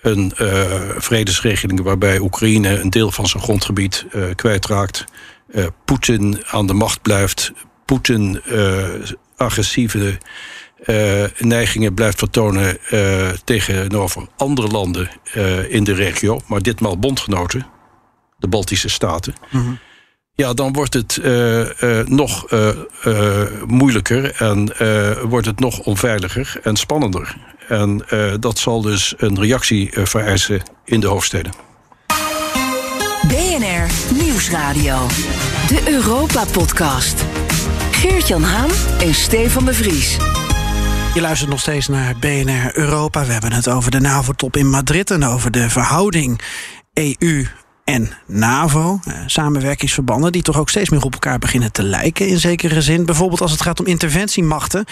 [0.01, 5.05] een uh, vredesregeling waarbij Oekraïne een deel van zijn grondgebied uh, kwijtraakt.
[5.51, 7.53] Uh, Poetin aan de macht blijft.
[7.85, 8.42] Poetin
[9.37, 10.18] agressieve
[11.38, 12.79] neigingen blijft vertonen
[13.44, 15.11] tegenover andere landen
[15.68, 17.66] in de regio, maar ditmaal bondgenoten
[18.38, 19.35] de Baltische Staten.
[19.51, 19.79] Mm -hmm.
[20.33, 22.68] Ja, dan wordt het uh, uh, nog uh,
[23.66, 24.72] moeilijker en
[25.29, 27.37] wordt het nog onveiliger en spannender.
[27.68, 28.05] En
[28.40, 31.53] dat zal dus een reactie vereisen in de hoofdsteden.
[33.29, 35.07] BNR Nieuwsradio.
[35.68, 37.24] De Europa-podcast.
[37.90, 38.70] Geert-Jan Haan
[39.01, 40.16] en Stefan de Vries.
[41.14, 43.24] Je luistert nog steeds naar BNR Europa.
[43.24, 46.40] We hebben het over de NAVO-top in Madrid en over de verhouding
[46.92, 47.46] EU
[47.88, 49.01] en NAVO.
[49.09, 53.07] Uh, samenwerkingsverbanden die toch ook steeds meer op elkaar beginnen te lijken in zekere zin.
[53.07, 54.85] Bijvoorbeeld als het gaat om interventiemachten.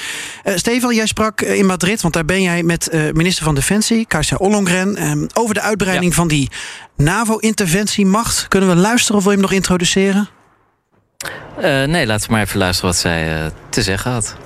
[0.44, 3.54] Uh, Stefan, jij sprak eh, in Madrid, want daar ben jij met uh, minister van
[3.54, 6.16] Defensie, Kajsa Ollongren, over de uitbreiding ja.
[6.16, 6.50] van die
[6.96, 8.48] NAVO-interventiemacht.
[8.48, 10.28] Kunnen we luisteren of wil je hem nog introduceren?
[11.60, 14.36] nee, laten we maar even luisteren wat zij te zeggen had.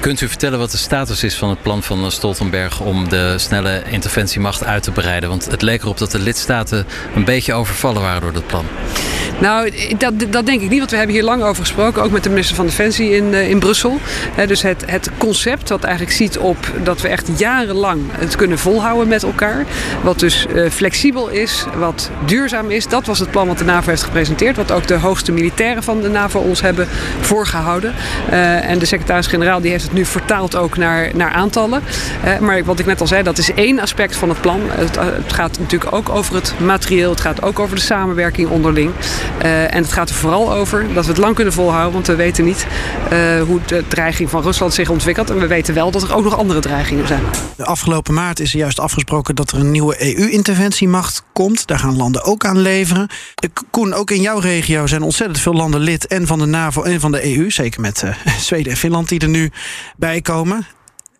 [0.00, 3.82] Kunt u vertellen wat de status is van het plan van Stoltenberg om de snelle
[3.90, 5.28] interventiemacht uit te breiden?
[5.28, 8.64] Want het leek erop dat de lidstaten een beetje overvallen waren door dat plan.
[9.40, 12.22] Nou, dat, dat denk ik niet, want we hebben hier lang over gesproken, ook met
[12.22, 13.98] de minister van Defensie in, uh, in Brussel.
[14.46, 19.08] dus het, het concept wat eigenlijk ziet op dat we echt jarenlang het kunnen volhouden
[19.08, 19.64] met elkaar.
[20.02, 22.86] Wat dus uh, flexibel is, wat duurzaam is.
[22.86, 24.56] Dat was het plan wat de NAVO heeft gepresenteerd.
[24.56, 26.88] Wat ook de hoogste militairen van de NAVO ons hebben
[27.20, 27.94] voorgehouden.
[28.30, 31.82] Uh, en de secretaris-generaal die heeft het nu vertaald ook naar, naar aantallen.
[32.40, 34.60] maar wat ik net al zei, dat is één aspect van het plan.
[34.68, 37.10] Het, het gaat natuurlijk ook over het materieel.
[37.10, 38.92] Het gaat ook over de samenwerking onderling.
[39.42, 41.92] Uh, en het gaat er vooral over dat we het lang kunnen volhouden.
[41.92, 42.66] Want we weten niet
[43.46, 45.30] hoe de dreiging van Rusland zich ontwikkelt.
[45.30, 47.22] En we weten wel dat er ook nog andere dreigingen zijn.
[47.56, 51.66] De afgelopen maart is er juist afgesproken dat er een nieuwe EU-interventiemacht komt.
[51.66, 53.08] Daar gaan landen ook aan leveren.
[53.70, 56.06] Koen, ook in jouw regio zijn ontzettend veel landen lid.
[56.06, 57.50] En van de NAVO en van de EU.
[57.50, 58.04] Zeker met
[58.40, 59.50] Zweden en Finland die er nu
[59.96, 60.66] bij komen.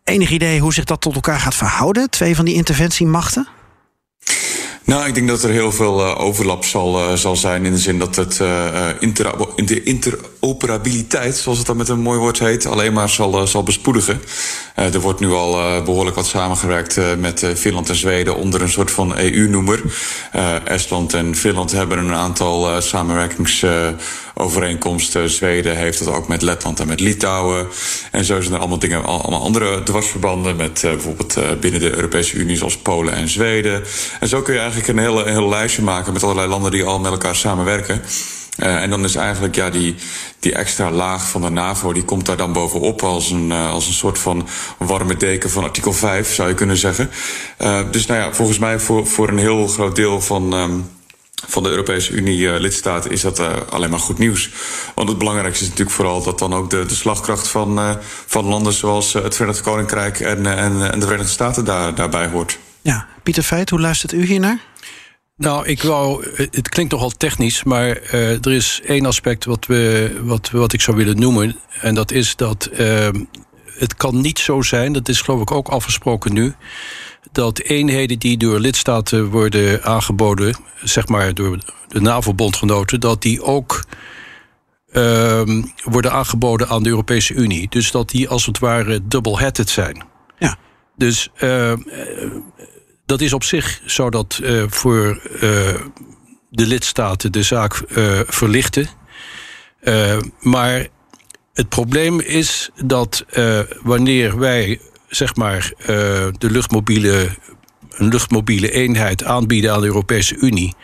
[0.04, 2.10] Enig idee hoe zich dat tot elkaar gaat verhouden?
[2.10, 3.48] Twee van die interventiemachten?
[4.84, 7.64] Nou, ik denk dat er heel veel uh, overlap zal, uh, zal zijn.
[7.64, 12.18] In de zin dat het uh, inter de interoperabiliteit, zoals het dan met een mooi
[12.18, 14.20] woord heet, alleen maar zal, zal bespoedigen.
[14.76, 19.18] Er wordt nu al behoorlijk wat samengewerkt met Finland en Zweden onder een soort van
[19.18, 19.82] EU-noemer.
[20.64, 25.30] Estland en Finland hebben een aantal samenwerkingsovereenkomsten.
[25.30, 27.66] Zweden heeft dat ook met Letland en met Litouwen.
[28.10, 32.56] En zo zijn er allemaal dingen, allemaal andere dwarsverbanden met bijvoorbeeld binnen de Europese Unie,
[32.56, 33.84] zoals Polen en Zweden.
[34.20, 36.84] En zo kun je eigenlijk eigenlijk een hele, hele lijstje maken met allerlei landen die
[36.84, 38.02] al met elkaar samenwerken.
[38.58, 39.94] Uh, en dan is eigenlijk ja, die,
[40.40, 43.86] die extra laag van de NAVO, die komt daar dan bovenop als een, uh, als
[43.86, 47.10] een soort van warme deken van artikel 5, zou je kunnen zeggen.
[47.60, 50.52] Uh, dus nou ja, volgens mij voor, voor een heel groot deel van.
[50.52, 50.94] Um,
[51.48, 53.40] van de Europese Unie-lidstaten is dat
[53.70, 54.50] alleen maar goed nieuws.
[54.94, 58.72] Want het belangrijkste is natuurlijk vooral dat dan ook de, de slagkracht van, van landen
[58.72, 62.58] zoals het Verenigd Koninkrijk en, en, en de Verenigde Staten daar, daarbij hoort.
[62.82, 64.58] Ja, Pieter Feit, hoe luistert u hiernaar?
[65.36, 70.16] Nou, ik wou, het klinkt nogal technisch, maar uh, er is één aspect wat, we,
[70.22, 71.56] wat, wat ik zou willen noemen.
[71.80, 73.08] En dat is dat uh,
[73.64, 76.54] het kan niet zo zijn, dat is geloof ik ook afgesproken nu,
[77.32, 83.84] dat eenheden die door lidstaten worden aangeboden, zeg maar door de NAVO-bondgenoten, dat die ook
[84.92, 85.42] uh,
[85.84, 87.68] worden aangeboden aan de Europese Unie.
[87.68, 90.04] Dus dat die als het ware double-headed zijn.
[90.38, 90.56] Ja.
[90.96, 91.72] Dus uh,
[93.06, 95.40] dat is op zich zou dat uh, voor uh,
[96.50, 98.88] de lidstaten de zaak uh, verlichten.
[100.40, 100.86] maar
[101.52, 103.24] het probleem is dat
[103.82, 105.72] wanneer wij zeg maar
[106.38, 107.36] de luchtmobiele,
[107.90, 110.74] een luchtmobiele eenheid aanbieden aan de Europese Unie.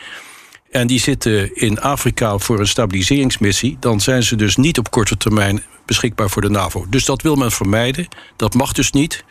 [0.72, 3.76] En die zitten in Afrika voor een stabiliseringsmissie.
[3.80, 6.86] Dan zijn ze dus niet op korte termijn beschikbaar voor de NAVO.
[6.88, 8.08] Dus dat wil men vermijden.
[8.36, 9.24] Dat mag dus niet.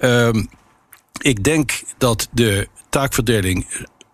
[0.00, 0.28] Uh,
[1.18, 3.66] ik denk dat de taakverdeling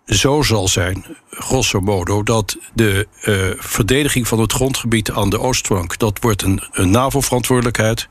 [0.06, 5.98] zo zal zijn, grosso modo, dat de uh, verdediging van het grondgebied aan de Oostflank,
[5.98, 8.08] dat wordt een, een NAVO-verantwoordelijkheid.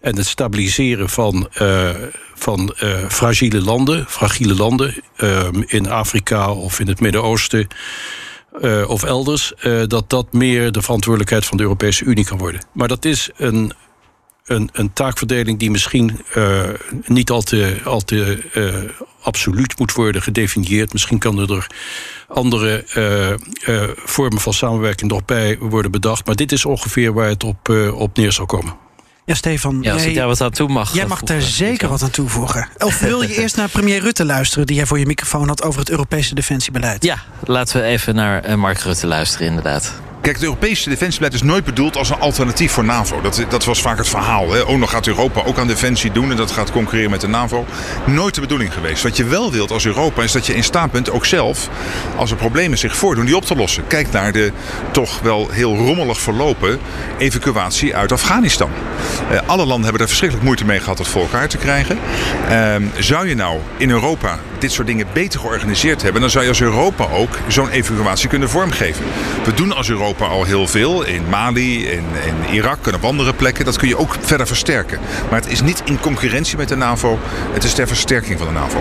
[0.00, 1.90] En het stabiliseren van, uh,
[2.34, 5.02] van uh, fragiele landen, fragiele landen
[5.66, 7.66] in Afrika of in het Midden-Oosten
[8.86, 9.52] of elders,
[9.86, 12.60] dat dat meer de verantwoordelijkheid van de Europese Unie kan worden.
[12.72, 13.72] Maar dat is een
[14.48, 16.60] een, een taakverdeling die misschien uh,
[17.06, 18.74] niet al te, al te uh,
[19.22, 20.92] absoluut moet worden gedefinieerd.
[20.92, 21.66] Misschien kan er
[22.28, 22.84] andere
[23.66, 26.26] uh, vormen van samenwerking nog bij worden bedacht.
[26.26, 28.74] Maar dit is ongeveer waar het op, op neer zal komen.
[29.24, 29.78] Ja, Stefan.
[29.82, 30.94] Ja, als jij, ik daar wat aan toe mag.
[30.94, 32.68] Jij mag daar zeker wat aan toevoegen.
[32.78, 35.80] Of wil je eerst naar premier Rutte luisteren, die jij voor je microfoon had over
[35.80, 37.04] het Europese defensiebeleid?
[37.04, 40.00] Ja, laten we even naar Mark Rutte luisteren, inderdaad.
[40.20, 43.20] Kijk, het Europese defensiebeleid is nooit bedoeld als een alternatief voor NAVO.
[43.20, 44.52] Dat, dat was vaak het verhaal.
[44.52, 44.60] Hè.
[44.60, 47.66] Oh, dan gaat Europa ook aan defensie doen en dat gaat concurreren met de NAVO.
[48.06, 49.02] Nooit de bedoeling geweest.
[49.02, 51.68] Wat je wel wilt als Europa is dat je in staat bent, ook zelf,
[52.16, 53.86] als er problemen zich voordoen, die op te lossen.
[53.86, 54.52] Kijk naar de
[54.90, 56.78] toch wel heel rommelig verlopen
[57.18, 58.70] evacuatie uit Afghanistan.
[59.32, 61.98] Uh, alle landen hebben er verschrikkelijk moeite mee gehad het voor elkaar te krijgen.
[62.50, 66.50] Uh, zou je nou in Europa dit soort dingen beter georganiseerd hebben, dan zou je
[66.50, 69.04] als Europa ook zo'n evacuatie kunnen vormgeven.
[69.44, 71.04] We doen als Europa al heel veel.
[71.04, 73.64] In Mali, in, in Irak en op andere plekken.
[73.64, 75.00] Dat kun je ook verder versterken.
[75.30, 77.18] Maar het is niet in concurrentie met de NAVO.
[77.52, 78.80] Het is ter versterking van de NAVO.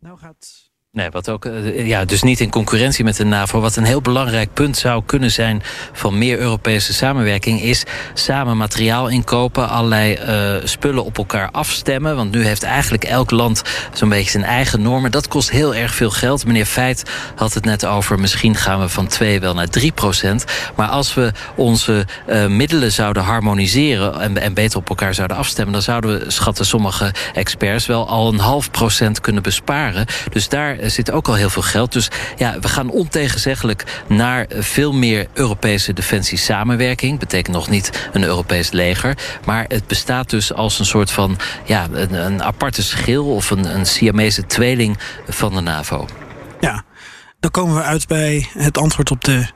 [0.00, 0.57] Nou gaat
[0.92, 3.60] Nee, wat ook, eh, ja, dus niet in concurrentie met de NAVO.
[3.60, 9.08] Wat een heel belangrijk punt zou kunnen zijn van meer Europese samenwerking, is samen materiaal
[9.08, 12.16] inkopen, allerlei uh, spullen op elkaar afstemmen.
[12.16, 15.10] Want nu heeft eigenlijk elk land zo'n beetje zijn eigen normen.
[15.10, 16.46] Dat kost heel erg veel geld.
[16.46, 17.02] Meneer Feit
[17.34, 20.44] had het net over, misschien gaan we van 2 wel naar 3 procent.
[20.76, 25.72] Maar als we onze uh, middelen zouden harmoniseren en, en beter op elkaar zouden afstemmen,
[25.72, 30.06] dan zouden we, schatten sommige experts, wel al een half procent kunnen besparen.
[30.30, 31.92] Dus daar zit ook al heel veel geld.
[31.92, 37.18] Dus ja, we gaan ontegenzeggelijk naar veel meer Europese defensiesamenwerking.
[37.18, 39.16] Betekent nog niet een Europees leger.
[39.44, 43.74] Maar het bestaat dus als een soort van ja, een, een aparte schil of een,
[43.74, 46.06] een Siamese tweeling van de NAVO.
[46.60, 46.84] Ja,
[47.40, 49.46] dan komen we uit bij het antwoord op de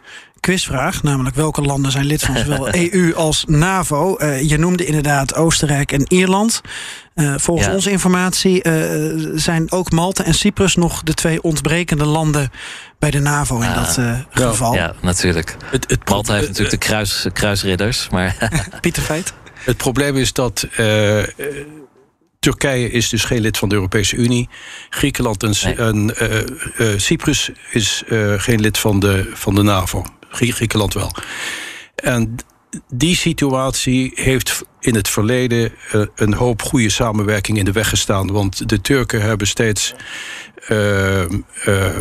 [0.42, 1.02] quizvraag.
[1.02, 4.16] Namelijk welke landen zijn lid van zowel EU als NAVO?
[4.18, 6.60] Uh, je noemde inderdaad Oostenrijk en Ierland.
[7.14, 12.50] Uh, volgens onze informatie uh, zijn ook Malta en Cyprus nog de twee ontbrekende landen
[12.98, 13.98] bij de NAVO in dat
[14.30, 14.74] geval.
[14.74, 15.56] Ja, natuurlijk.
[15.70, 18.08] Het, het Malta heeft natuurlijk de kruis, kruisridders.
[18.08, 18.50] Maar
[18.80, 19.32] Pieter Feit?
[19.54, 20.66] Het probleem is dat
[22.38, 24.48] Turkije is dus geen lid van de Europese Unie.
[24.90, 28.02] Griekenland en, en Cyprus is
[28.36, 30.04] geen lid van de, van de NAVO.
[30.32, 31.12] Griekenland wel.
[31.94, 32.36] En
[32.94, 38.32] die situatie heeft in het verleden uh, een hoop goede samenwerking in de weg gestaan.
[38.32, 39.94] Want de Turken hebben steeds
[40.68, 41.96] uh, uh,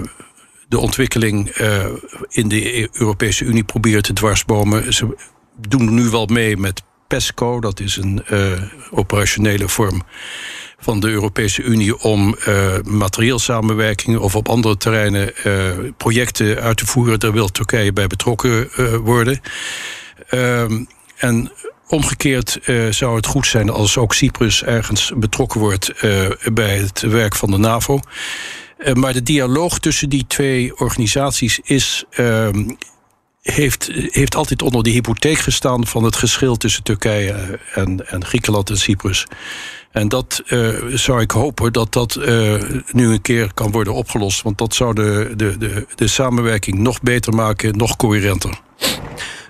[0.67, 1.49] de ontwikkeling
[2.29, 4.93] in de Europese Unie proberen te dwarsbomen.
[4.93, 5.17] Ze
[5.67, 8.23] doen nu wel mee met PESCO, dat is een
[8.91, 10.03] operationele vorm
[10.81, 12.35] van de Europese Unie om
[12.83, 17.19] materieel samenwerking of op andere terreinen uh, projecten uit te voeren.
[17.19, 19.41] Daar wil Turkije bij betrokken uh, worden.
[20.29, 20.83] Ehm,
[21.17, 21.51] en
[21.87, 25.93] omgekeerd zou het goed zijn als ook Cyprus ergens betrokken wordt
[26.53, 27.99] bij het werk van de NAVO.
[28.93, 32.63] maar de dialoog tussen die twee organisaties is ehm,
[33.41, 38.69] heeft, heeft altijd onder de hypotheek gestaan van het geschil tussen Turkije en, en Griekenland
[38.69, 39.27] en Cyprus.
[39.91, 44.41] En dat uh, zou ik hopen dat dat uh, nu een keer kan worden opgelost.
[44.41, 48.59] Want dat zou de, de, de, de samenwerking nog beter maken, nog coherenter.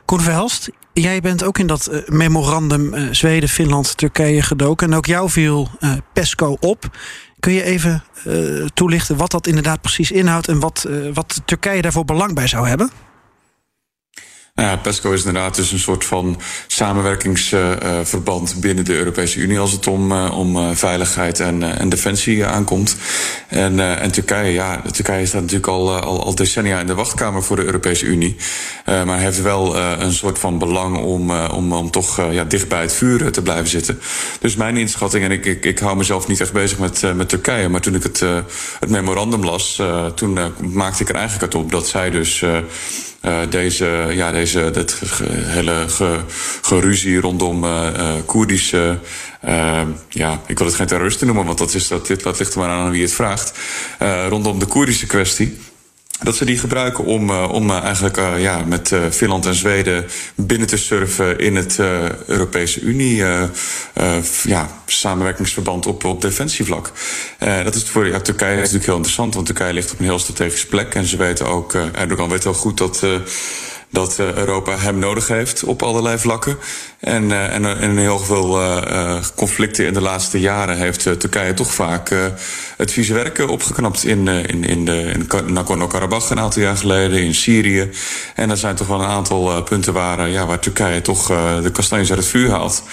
[0.06, 4.88] Koen Verhelst, jij bent ook in dat uh, memorandum Zweden, Finland, Turkije gedoken.
[4.88, 5.70] En ook jou viel
[6.14, 6.98] PESCO op.
[7.40, 8.04] Kun je even
[8.74, 12.92] toelichten wat dat inderdaad precies inhoudt en wat, wat Turkije daarvoor belang bij zou hebben?
[14.62, 19.72] Nou ja, PESCO is inderdaad dus een soort van samenwerkingsverband binnen de Europese Unie als
[19.72, 22.96] het om, uh, om uh, veiligheid en, en defensie aankomt.
[23.48, 27.56] En, en Turkije, ja, Turkije staat natuurlijk al, al, al, decennia in de wachtkamer voor
[27.56, 28.36] de Europese Unie.
[28.86, 32.94] maar heeft wel een soort van belang om, om, om toch ja, dicht bij het
[32.94, 34.00] vuur te blijven zitten.
[34.40, 37.70] Dus mijn inschatting, en ik, ik, ik hou mezelf niet echt bezig met, met Turkije,
[37.70, 38.20] maar toen ik het,
[38.80, 39.82] het memorandum las,
[40.16, 40.40] toen
[40.74, 42.44] maakte ik er eigenlijk uit op dat zij dus.
[43.22, 46.20] Uh, deze, ja, deze dat hele ge,
[46.62, 49.00] geruzie rondom uh, uh, Koerdische.
[50.10, 52.60] ja, ik wil het geen terroristen noemen, want dat, is, dat, dit, dat ligt er
[52.60, 53.54] maar aan wie het vraagt.
[54.30, 55.58] rondom de Koerdische kwestie
[56.24, 60.06] dat ze die gebruiken om, uh, om uh, eigenlijk uh, ja, met Finland en Zweden
[60.36, 61.80] binnen te surfen in het
[62.26, 63.24] Europese Unie
[64.44, 66.92] ja, samenwerkingsverband op, op defensievlak.
[67.64, 70.20] dat is voor ja, Turkije is natuurlijk heel interessant, want Turkije ligt op een heel
[70.20, 70.96] strategische plek.
[70.96, 73.04] En ze weten ook, Erdogan weet wel goed dat
[73.92, 76.58] dat uh, Europa hem nodig heeft op allerlei vlakken.
[77.00, 78.60] En, uh, en, en in heel veel
[79.36, 82.16] conflicten in de laatste jaren heeft Turkije toch vaak
[82.78, 87.34] het vieze werken opgeknapt in, in, in, de, in Nagorno-Karabakh een aantal jaar geleden, in
[87.34, 87.90] Syrië.
[88.36, 91.28] En er zijn toch wel een aantal punten waar, ja, waar Turkije toch
[91.62, 92.84] de kastanjes uit het vuur haalt.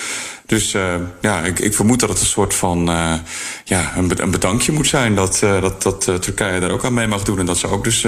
[0.48, 3.14] Dus uh, ja, ik, ik, vermoed dat het een soort van uh,
[3.64, 7.06] ja, een, een, bedankje moet zijn dat, uh, dat, dat Turkije daar ook aan mee
[7.06, 7.38] mag doen.
[7.38, 8.06] En dat ze ook dus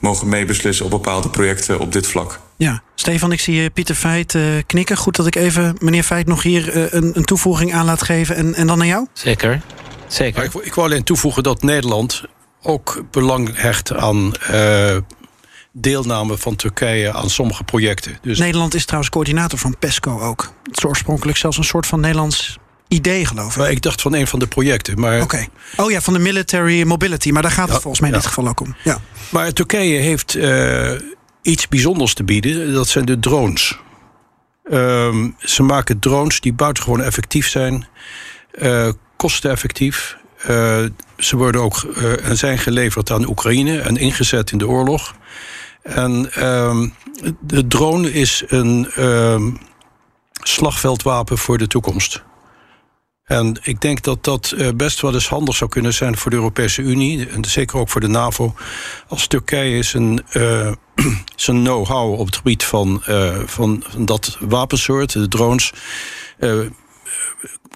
[0.00, 2.40] mogen meebeslissen op bepaalde projecten op dit vlak.
[2.56, 4.96] Ja, Stefan, ik zie Pieter Feit knikken.
[4.96, 8.36] Goed dat ik even meneer Feit nog hier een, een, toevoeging aan laat geven.
[8.36, 9.06] En, en dan naar jou?
[9.12, 9.60] Zeker.
[10.06, 10.44] Zeker.
[10.44, 12.22] Ik, ik wil alleen toevoegen dat Nederland
[12.62, 14.32] ook belang hecht aan
[15.72, 18.18] deelname van Turkije aan sommige projecten.
[18.22, 20.52] Dus Nederland is trouwens coördinator van PESCO ook.
[20.62, 23.56] Het is oorspronkelijk zelfs een soort van Nederlands idee, geloof ik.
[23.56, 25.00] Maar ik dacht van een van de projecten.
[25.00, 25.20] Maar...
[25.20, 25.46] Oké.
[25.76, 27.30] Oh ja, van de military mobility.
[27.30, 28.76] Maar daar gaat het volgens mij in dit geval ook om.
[28.84, 29.00] Ja.
[29.28, 30.92] Maar Turkije heeft uh,
[31.42, 32.72] iets bijzonders te bieden.
[32.72, 33.78] Dat zijn de drones.
[34.72, 37.86] Um, ze maken drones die buitengewoon effectief zijn.
[38.52, 40.16] Uh, kosteneffectief.
[40.50, 40.84] Uh,
[41.18, 41.82] ze worden ook
[42.22, 45.14] en zijn geleverd aan Oekraïne en ingezet in de oorlog.
[45.82, 46.94] En um,
[47.40, 49.58] de drone is een um,
[50.42, 52.22] slagveldwapen voor de toekomst.
[53.24, 56.82] En ik denk dat dat best wel eens handig zou kunnen zijn voor de Europese
[56.82, 57.28] Unie.
[57.28, 58.54] En zeker ook voor de NAVO.
[59.08, 60.72] Als Turkije zijn, uh,
[61.36, 65.72] zijn know-how op het gebied van, uh, van, van, dat wapensoort, de drones,
[66.38, 66.60] uh,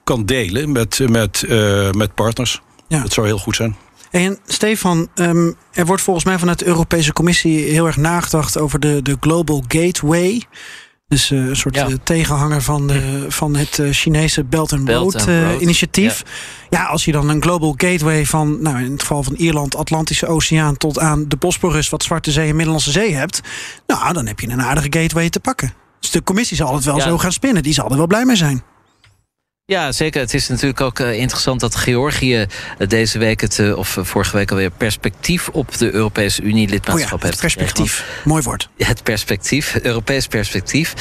[0.05, 1.45] kan delen met, met,
[1.93, 2.61] met partners.
[2.89, 3.03] Ja.
[3.03, 3.77] Dat zou heel goed zijn.
[4.15, 8.81] En Stefan, um, er wordt volgens mij vanuit de Europese Commissie heel erg nagedacht over
[8.81, 10.43] de, de Global Gateway.
[11.09, 11.89] Dus uh, een soort ja.
[11.89, 15.61] uh, tegenhanger van, de, van het Chinese Belt and Road, Belt and Road.
[15.61, 16.23] initiatief.
[16.71, 16.79] Ja.
[16.79, 16.85] ja.
[16.85, 20.77] als je dan een global gateway van, nou in het geval van Ierland, Atlantische Oceaan
[20.77, 23.41] tot aan de Bosporus, wat Zwarte Zee en Middellandse Zee hebt,
[23.87, 25.75] nou dan heb je een aardige gateway te pakken.
[26.01, 27.03] Dus de commissie zal het wel ja.
[27.03, 27.63] zo gaan spinnen.
[27.63, 28.63] Die zal er wel blij mee zijn.
[29.67, 30.21] Ja, zeker.
[30.21, 34.37] Het is natuurlijk ook uh, interessant dat Georgië uh, deze week het, uh, of vorige
[34.37, 37.41] week alweer perspectief op de Europese Unie lidmaatschap oh ja, heeft.
[37.41, 38.69] Perspectief, mooi woord.
[38.77, 40.95] Het perspectief, Europees perspectief.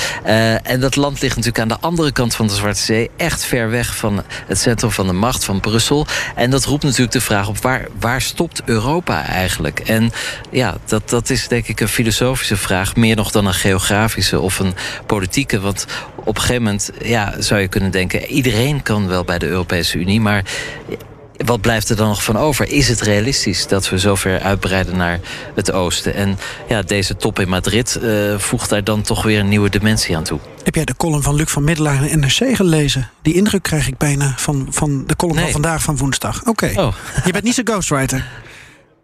[0.63, 3.69] en dat land ligt natuurlijk aan de andere kant van de Zwarte Zee, echt ver
[3.69, 6.07] weg van het centrum van de macht van Brussel.
[6.35, 9.79] En dat roept natuurlijk de vraag op waar, waar stopt Europa eigenlijk?
[9.79, 10.11] En
[10.51, 14.59] ja, dat, dat is denk ik een filosofische vraag, meer nog dan een geografische of
[14.59, 14.73] een
[15.05, 15.59] politieke.
[15.59, 15.85] Want
[16.15, 18.52] op een gegeven moment ja, zou je kunnen denken, iedereen
[18.83, 20.43] kan wel bij de Europese Unie, maar
[21.37, 22.71] wat blijft er dan nog van over?
[22.71, 25.19] Is het realistisch dat we zover uitbreiden naar
[25.55, 26.13] het oosten?
[26.13, 26.37] En
[26.67, 30.23] ja, deze top in Madrid uh, voegt daar dan toch weer een nieuwe dimensie aan
[30.23, 30.39] toe.
[30.63, 33.09] Heb jij de column van Luc van Middelaar in NRC gelezen?
[33.21, 35.43] Die indruk krijg ik bijna van, van de column nee.
[35.43, 36.39] van vandaag van woensdag.
[36.39, 36.49] Oké.
[36.49, 36.85] Okay.
[36.85, 36.93] Oh.
[37.25, 38.25] Je bent niet zo'n ghostwriter.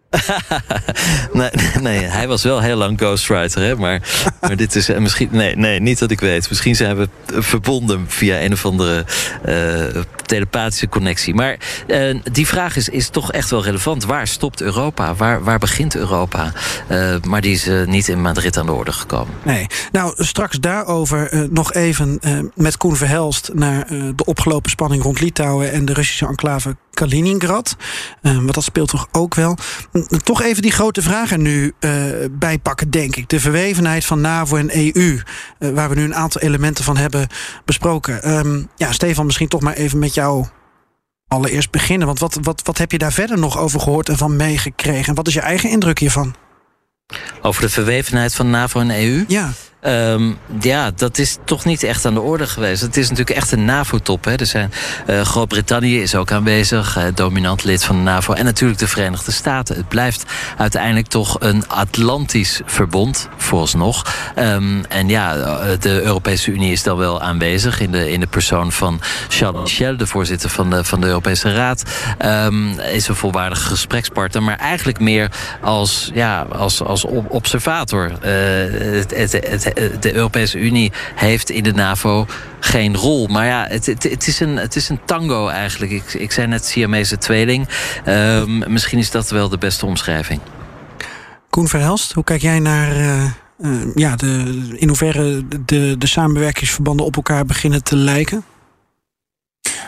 [1.34, 1.50] nee,
[1.82, 3.76] nee, hij was wel heel lang ghostwriter, hè?
[3.76, 4.02] Maar,
[4.42, 5.30] maar dit is uh, misschien.
[5.32, 6.50] Nee, nee, niet dat ik weet.
[6.50, 9.06] Misschien zijn we verbonden via een of andere
[9.46, 11.34] uh, telepathische connectie.
[11.34, 11.58] Maar
[12.32, 14.06] die vraag is, is toch echt wel relevant.
[14.06, 15.16] Waar stopt Europa?
[15.16, 16.52] Waar, waar begint Europa?
[17.28, 19.34] maar die is niet in Madrid aan de orde gekomen.
[19.44, 19.68] Nee.
[19.92, 22.20] Nou, straks daarover nog even
[22.56, 27.76] met Koen Verhelst naar de opgelopen spanning rond Litouwen en de Russische enclave Kaliningrad.
[28.22, 29.58] want dat speelt toch ook wel
[30.08, 31.92] toch even die grote vraag er nu uh,
[32.32, 33.30] bij pakken, denk ik.
[33.30, 35.20] De verwevenheid van NAVO en EU,
[35.60, 37.28] uh, waar we nu een aantal elementen van hebben
[37.66, 38.38] besproken.
[38.38, 40.46] Um, ja, Stefan, misschien toch maar even met jou
[41.28, 42.08] allereerst beginnen.
[42.08, 45.08] Want wat, wat, wat heb je daar verder nog over gehoord en van meegekregen?
[45.08, 46.36] En wat is je eigen indruk hiervan?
[47.42, 49.24] Over de verwevenheid van NAVO en EU?
[49.28, 49.52] Ja.
[49.88, 52.82] Um, ja, dat is toch niet echt aan de orde geweest.
[52.82, 54.28] Het is natuurlijk echt een NAVO-top.
[54.28, 59.32] Uh, Groot-Brittannië is ook aanwezig, uh, dominant lid van de NAVO, en natuurlijk de Verenigde
[59.32, 59.76] Staten.
[59.76, 60.24] Het blijft
[60.58, 64.06] uiteindelijk toch een Atlantisch verbond, vooralsnog.
[64.36, 65.36] Um, en ja,
[65.80, 69.98] de Europese Unie is dan wel aanwezig in de, in de persoon van Charles Michel,
[69.98, 71.84] de voorzitter van de, van de Europese Raad.
[72.26, 78.12] Um, is een volwaardige gesprekspartner, maar eigenlijk meer als, ja, als, als observator.
[78.22, 79.69] Het, het, het
[80.00, 82.26] de Europese Unie heeft in de NAVO
[82.60, 83.28] geen rol.
[83.28, 85.92] Maar ja, het, het, is, een, het is een tango eigenlijk.
[85.92, 87.68] Ik, ik zei net Siamese tweeling.
[88.08, 90.42] Um, misschien is dat wel de beste omschrijving.
[91.50, 92.98] Koen Verhelst, hoe kijk jij naar...
[92.98, 93.24] Uh,
[93.60, 98.44] uh, ja, de, in hoeverre de, de samenwerkingsverbanden op elkaar beginnen te lijken?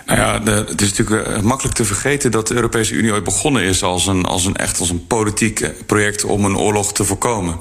[0.05, 3.63] Nou ja, het is natuurlijk uh, makkelijk te vergeten dat de Europese Unie ooit begonnen
[3.63, 7.03] is als een, als een echt als een politiek eh, project om een oorlog te
[7.03, 7.59] voorkomen.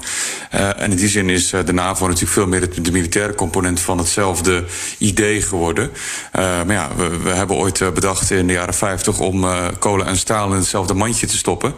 [0.55, 3.79] Uh, en in die zin is de NAVO natuurlijk veel meer de, de, militaire component
[3.79, 4.65] van hetzelfde
[4.97, 5.91] idee geworden.
[6.31, 9.45] maar ja, we, we, hebben ooit bedacht in de jaren 50 om
[9.79, 11.73] kolen en staal in hetzelfde mandje te stoppen.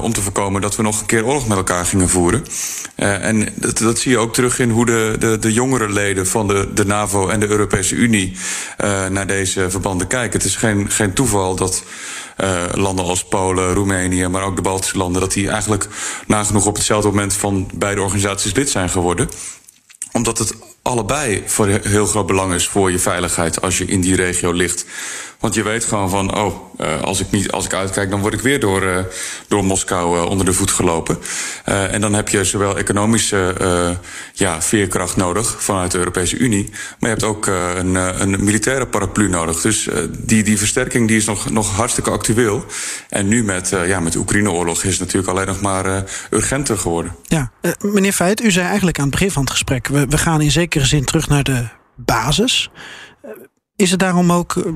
[0.00, 2.44] om te voorkomen dat we nog een keer oorlog met elkaar gingen voeren.
[2.96, 6.48] en dat, dat, zie je ook terug in hoe de, de, de jongere leden van
[6.48, 8.36] de, de NAVO en de Europese Unie
[9.10, 11.82] naar deze Het is geen, geen toeval dat
[12.40, 15.88] uh, landen als Polen, Roemenië, maar ook de Baltische landen, dat die eigenlijk
[16.26, 19.28] nagenoeg op hetzelfde moment van beide organisaties lid zijn geworden.
[20.12, 24.16] Omdat het allebei voor heel groot belang is voor je veiligheid als je in die
[24.16, 24.86] regio ligt.
[25.46, 28.34] Want je weet gewoon van, oh, uh, als, ik niet, als ik uitkijk, dan word
[28.34, 28.98] ik weer door, uh,
[29.48, 31.18] door Moskou uh, onder de voet gelopen.
[31.64, 33.54] en dan heb je zowel economische
[34.32, 36.70] ja, veerkracht nodig vanuit de Europese Unie.
[36.70, 39.60] Maar je hebt ook een, een militaire paraplu nodig.
[39.60, 39.88] Dus
[40.18, 42.64] die, die versterking die is nog, nog hartstikke actueel.
[43.08, 47.16] En nu met, ja, met de Oekraïne-oorlog is het natuurlijk alleen nog maar urgenter geworden.
[47.22, 49.86] Ja, meneer Feit, u zei eigenlijk aan het begin van het gesprek...
[49.86, 52.70] we, we gaan in zekere zin terug naar de basis...
[53.76, 54.72] Is het daarom ook eh,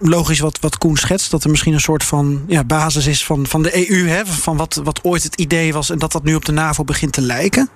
[0.00, 3.46] logisch wat, wat Koen schetst, dat er misschien een soort van ja, basis is van,
[3.46, 6.34] van de EU, hè, van wat, wat ooit het idee was en dat dat nu
[6.34, 7.68] op de NAVO begint te lijken?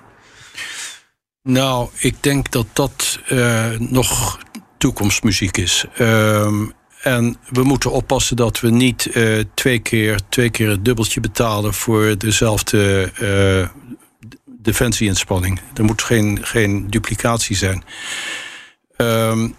[1.43, 4.39] Nou, ik denk dat dat uh, nog
[4.77, 5.85] toekomstmuziek is.
[5.99, 6.45] Uh,
[7.01, 11.73] en we moeten oppassen dat we niet uh, twee, keer, twee keer het dubbeltje betalen
[11.73, 13.11] voor dezelfde
[14.45, 15.61] defensieinspanning.
[15.73, 17.83] Er moet geen, geen duplicatie zijn.
[18.97, 19.55] Um,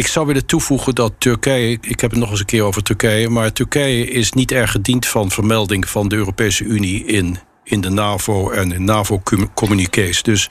[0.00, 3.28] ik zou willen toevoegen dat Turkije, ik heb het nog eens een keer over Turkije,
[3.28, 7.90] maar Turkije is niet erg gediend van vermelding van de Europese Unie in, in de
[7.90, 10.22] NAVO en in NAVO-communiqués.
[10.22, 10.50] Dus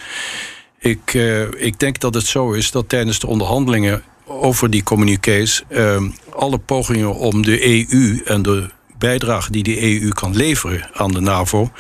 [0.80, 5.64] ik, uh, ik denk dat het zo is dat tijdens de onderhandelingen over die communiqués
[5.70, 6.02] uh,
[6.36, 11.22] alle pogingen om de EU en de bijdrage die de EU kan leveren aan de
[11.22, 11.72] NAVO,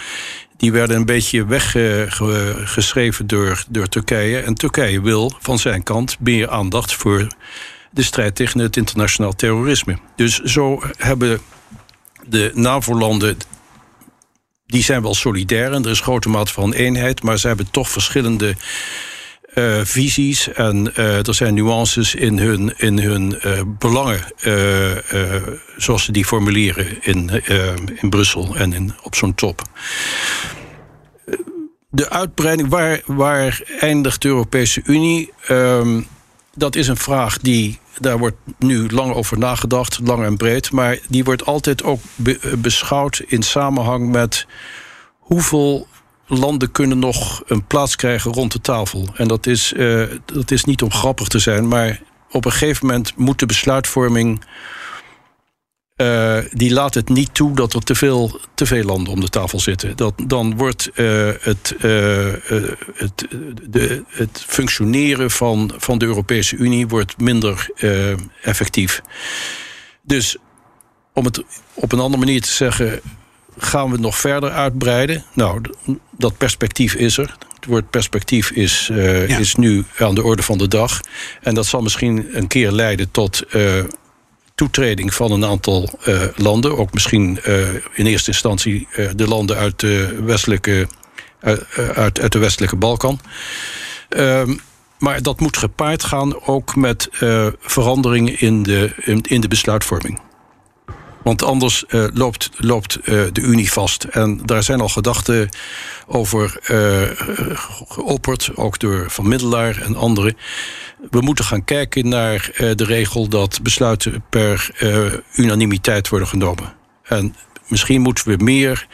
[0.59, 4.39] die werden een beetje weggeschreven door, door Turkije.
[4.39, 7.27] En Turkije wil van zijn kant meer aandacht voor
[7.91, 9.97] de strijd tegen het internationaal terrorisme.
[10.15, 11.39] Dus zo hebben
[12.27, 13.37] de NAVO-landen.
[14.65, 17.89] Die zijn wel solidair en er is grote mate van eenheid, maar ze hebben toch
[17.89, 18.55] verschillende
[19.59, 24.21] uh, visies en uh, er zijn nuances in hun, in hun uh, belangen,
[25.77, 27.29] zoals ze die formuleren in,
[28.01, 29.61] in Brussel en in, op zo'n top.
[31.89, 35.33] De uitbreiding, waar, waar eindigt de Europese Unie?
[35.49, 36.07] Um,
[36.53, 40.99] dat is een vraag die, daar wordt nu lang over nagedacht, lang en breed, maar
[41.07, 44.47] die wordt altijd ook be beschouwd in samenhang met
[45.19, 45.87] hoeveel
[46.29, 49.07] landen kunnen nog een plaats krijgen rond de tafel.
[49.15, 52.01] En dat is, uh, dat is niet om grappig te zijn, maar
[52.31, 54.45] op een gegeven moment moet de besluitvorming.
[55.97, 59.29] Uh, die laat het niet toe dat er te veel, te veel landen om de
[59.29, 59.97] tafel zitten.
[59.97, 61.75] Dat, dan wordt uh, het,
[62.93, 63.27] het,
[63.69, 67.69] de, het functioneren van, van de Europese Unie wordt minder
[68.41, 69.01] effectief.
[70.01, 70.37] Dus
[71.13, 73.01] om het op een andere manier te zeggen
[73.59, 75.25] gaan we nog verder uitbreiden?
[75.33, 75.61] Nou,
[76.11, 77.35] dat perspectief is er.
[77.55, 80.99] Het woord perspectief is, uh, is nu aan de orde van de dag.
[81.41, 83.83] En dat zal misschien een keer leiden tot uh,
[84.55, 86.77] toetreding van een aantal uh, landen.
[86.77, 87.39] Ook misschien
[87.93, 90.87] in eerste instantie de landen uit de westelijke,
[91.95, 93.19] uit, uit de westelijke Balkan.
[94.09, 94.55] Ehm,
[94.97, 97.09] maar dat moet gepaard gaan ook met
[97.59, 100.19] veranderingen in de, in, in de besluitvorming.
[101.23, 104.03] Want anders uh, loopt, loopt uh, de Unie vast.
[104.03, 105.49] En daar zijn al gedachten
[106.07, 107.01] over uh,
[107.87, 110.37] geopperd, ook door Van Middelaar en anderen.
[111.11, 114.71] We moeten gaan kijken naar de regel dat besluiten per
[115.35, 116.73] unanimiteit worden genomen.
[117.03, 117.35] En
[117.67, 118.87] misschien moeten we meer.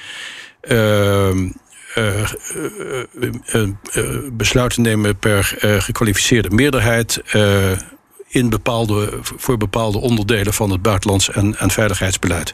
[0.62, 1.50] Ehm,
[4.32, 5.44] besluiten nemen per
[5.80, 7.22] gekwalificeerde meerderheid
[8.36, 12.54] in bepaalde, voor bepaalde onderdelen van het buitenlands en, en veiligheidsbeleid.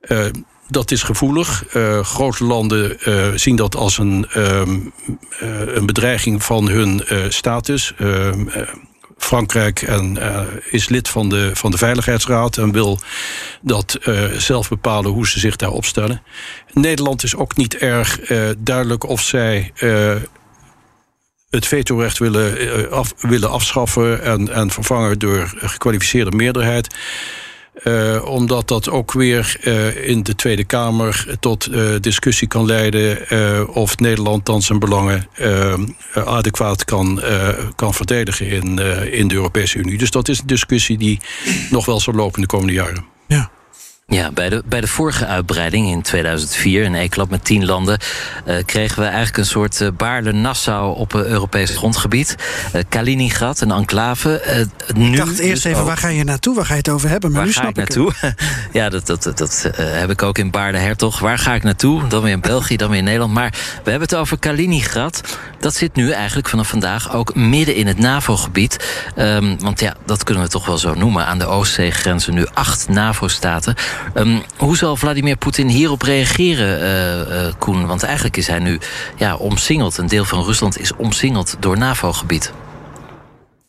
[0.00, 0.24] Uh,
[0.68, 1.74] dat is gevoelig.
[1.76, 4.92] Uh, grote landen uh, zien dat als een, um,
[5.74, 7.94] een bedreiging van hun status.
[7.98, 8.46] Ehm,
[9.16, 10.18] Frankrijk en,
[10.70, 12.98] is lid van de, van de Veiligheidsraad en wil
[13.60, 13.98] dat
[14.36, 16.22] zelf bepalen hoe ze zich daar opstellen.
[16.72, 18.20] Nederland is ook niet erg
[18.58, 19.72] duidelijk of zij
[21.54, 26.94] het vetorecht willen, eh, af, willen afschaffen en, en vervangen door gekwalificeerde meerderheid.
[27.84, 31.68] Uh, omdat dat ook weer uh, in de Tweede Kamer tot
[32.00, 33.18] discussie kan leiden
[33.74, 35.28] of Nederland dan zijn belangen
[36.14, 37.22] adequaat kan,
[37.76, 38.78] kan verdedigen in,
[39.12, 39.98] in de Europese Unie.
[39.98, 41.20] Dus dat is een discussie die
[41.70, 43.04] nog wel zal lopen de komende jaren.
[43.26, 43.50] Ja.
[44.06, 47.98] Ja, bij de, bij de vorige uitbreiding in 2004, een ECLAB met tien landen,
[48.46, 52.34] uh, kregen we eigenlijk een soort uh, Baarle-Nassau op uh, Europees grondgebied.
[52.88, 54.66] Kaliningrad, een enclave.
[54.94, 55.86] nu ik dacht eerst dus even, ook...
[55.86, 56.54] waar ga je naartoe?
[56.54, 57.30] Waar ga je het over hebben?
[57.30, 58.12] Maar waar nu ga ik naartoe?
[58.72, 61.18] ja, dat, dat, dat, dat heb ik ook in Baarle-Hertog.
[61.18, 62.06] Waar ga ik naartoe?
[62.06, 63.32] Dan weer in België, dan weer in Nederland.
[63.32, 63.50] Maar
[63.84, 65.20] we hebben het over Kaliningrad.
[65.58, 69.02] Dat zit nu eigenlijk vanaf vandaag ook midden in het NAVO-gebied.
[69.16, 71.26] Um, want ja, dat kunnen we toch wel zo noemen.
[71.26, 73.74] Aan de Oostzee-grenzen nu acht NAVO-staten.
[74.14, 77.86] Um, hoe zal Vladimir Poetin hierop reageren, uh, uh, Koen?
[77.86, 78.78] Want eigenlijk is hij nu
[79.16, 79.98] ja, omsingeld.
[79.98, 82.52] Een deel van Rusland is omsingeld door NAVO-gebied.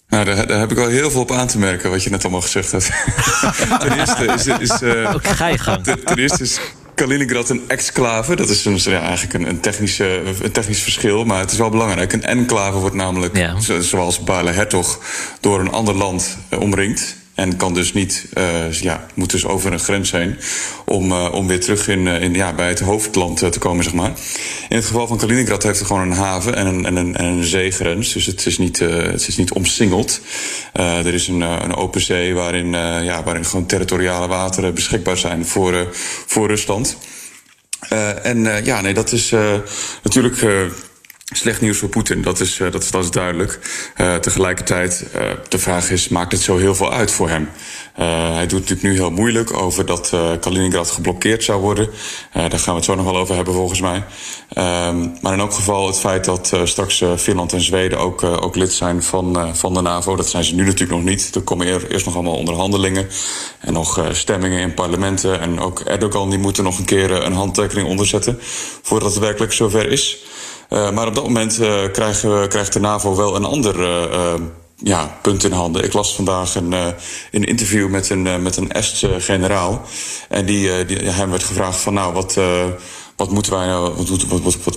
[0.08, 2.24] Nou, daar, daar, heb ik wel heel veel op aan te merken, wat je net
[2.24, 2.92] allemaal gezegd hebt.
[3.80, 4.48] ten eerste is...
[4.48, 5.84] is uh, ga je gang.
[5.84, 6.60] Ten, ten eerste is
[6.96, 8.36] Kaliningrad een exclave.
[8.36, 11.70] Dat is een, ja, eigenlijk een, een, technische, een technisch verschil, maar het is wel
[11.70, 12.14] belangrijk.
[12.14, 13.60] Een enclave wordt namelijk, ja.
[13.80, 15.00] zoals Bale Hertog,
[15.40, 17.16] door een ander land omringd.
[17.36, 20.38] En kan dus niet, uh, ja, moet dus over een grens heen
[20.86, 23.94] om, uh, om weer terug in, uh, in, ja, bij het hoofdland te komen, zeg
[23.94, 24.14] maar.
[24.70, 27.26] In het geval van Kaliningrad heeft het gewoon een haven en een, en een, en
[27.26, 28.14] een zeegrens.
[28.14, 30.22] Dus het is niet, het is niet omsingeld.
[30.74, 32.72] er is een, een open zee waarin,
[33.04, 35.88] ja, waarin gewoon territoriale wateren beschikbaar zijn voor,
[36.26, 36.98] voor Rusland.
[38.24, 39.34] en ja, nee, dat is
[40.04, 40.36] natuurlijk
[41.34, 43.60] Slecht nieuws voor Poetin, dat is, uh, dat, is, duidelijk.
[43.98, 47.50] Uh, tegelijkertijd, uh, de vraag is, maakt het zo heel veel uit voor hem?
[47.96, 51.90] hij doet natuurlijk nu heel moeilijk over dat Kaliningrad geblokkeerd zou worden.
[52.34, 54.04] daar gaan we het zo nog wel over hebben volgens mij.
[54.50, 58.74] Ehm, maar in elk geval het feit dat straks Finland en Zweden ook, ook lid
[58.74, 60.16] zijn van, van de NAVO.
[60.16, 61.36] Dat zijn ze nu natuurlijk nog niet.
[61.36, 63.08] Er komen eerst nog allemaal onderhandelingen
[63.60, 65.40] en nog stemmingen in parlementen.
[65.40, 68.40] En ook Erdogan die moet er nog een keer een handtekening onderzetten
[68.82, 70.26] voordat het werkelijk zover is.
[70.76, 74.34] Uh, maar op dat moment uh, krijgen krijgt de NAVO wel een ander uh,
[74.76, 75.84] ja, punt in handen.
[75.84, 76.74] Ik las vandaag een,
[77.32, 79.82] een interview met een, met een Estse generaal.
[80.30, 82.40] En die, hem werd gevraagd van nou, wat,
[83.16, 83.94] wat moeten wij nou,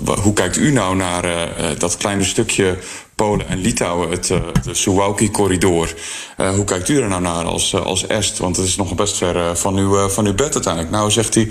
[0.03, 2.79] wat, hoe kijkt u nou naar dat kleine stukje
[3.15, 4.27] Polen en Litouwen, het,
[4.65, 5.95] de Suwałki-corridor?
[6.37, 8.39] hoe kijkt u er nou naar als, als Est?
[8.39, 10.93] Want het is nog best ver van, van uw bed uiteindelijk.
[10.93, 11.49] Nou, zegt hij,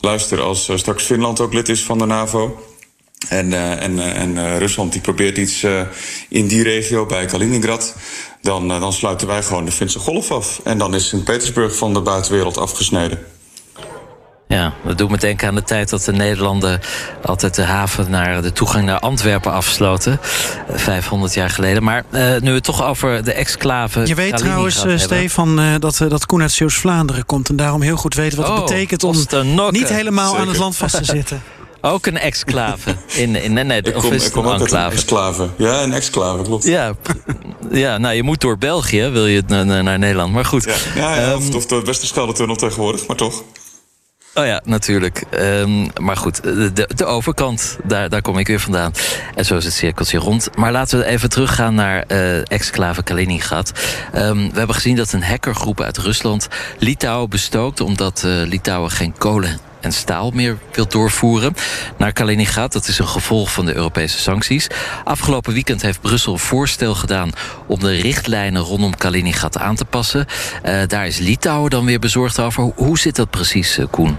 [0.00, 2.58] luister, als straks Finland ook lid is van de NAVO
[3.28, 5.66] en, uh, en, uh, en uh, Rusland die probeert iets
[6.28, 7.94] in die regio bij Kaliningrad.
[8.42, 10.60] Dan, dan sluiten wij gewoon de Finse golf af.
[10.64, 13.18] En dan is Sint-Petersburg van de buitenwereld afgesneden.
[14.48, 16.80] Ja, dat doet me denken aan de tijd dat de Nederlanden
[17.22, 20.20] altijd de haven naar de toegang naar Antwerpen afsloten.
[20.70, 21.82] 500 jaar geleden.
[21.82, 24.06] Maar uh, nu we het toch over de exclave.
[24.06, 27.48] Je weet trouwens, uh, Stefan, uh, dat, dat Koen uit Zeeuws-Vlaanderen komt.
[27.48, 29.16] En daarom heel goed weten wat het oh, betekent om
[29.70, 30.40] niet helemaal Zeker.
[30.40, 31.42] aan het land vast te zitten.
[31.86, 32.96] Ook een exclave.
[33.06, 35.48] In, in, nee, nee, ik kom, ik kom ook uit een exclave.
[35.56, 36.64] Ja, een exclave, klopt.
[36.64, 36.94] Ja,
[37.70, 40.32] ja, nou je moet door België, wil je naar, naar Nederland.
[40.32, 40.64] Maar goed.
[40.64, 43.42] Ja, ja, ja um, of, of door het Westerschelde-tunnel tegenwoordig, maar toch.
[44.34, 45.24] Oh ja, natuurlijk.
[45.40, 48.92] Um, maar goed, de, de overkant, daar, daar kom ik weer vandaan.
[49.34, 50.48] En zo is het cirkeltje rond.
[50.56, 53.72] Maar laten we even teruggaan naar uh, exclave Kaliningrad.
[54.14, 57.80] Um, we hebben gezien dat een hackergroep uit Rusland Litouwen bestookt...
[57.80, 61.54] omdat uh, Litouwen geen kolen en staal meer wil doorvoeren
[61.98, 62.72] naar Kaliningrad.
[62.72, 64.66] Dat is een gevolg van de Europese sancties.
[65.04, 67.30] Afgelopen weekend heeft Brussel een voorstel gedaan
[67.66, 70.26] om de richtlijnen rondom Kaliningrad aan te passen.
[70.64, 72.72] Uh, daar is Litouwen dan weer bezorgd over.
[72.76, 74.16] Hoe zit dat precies, uh, Koen?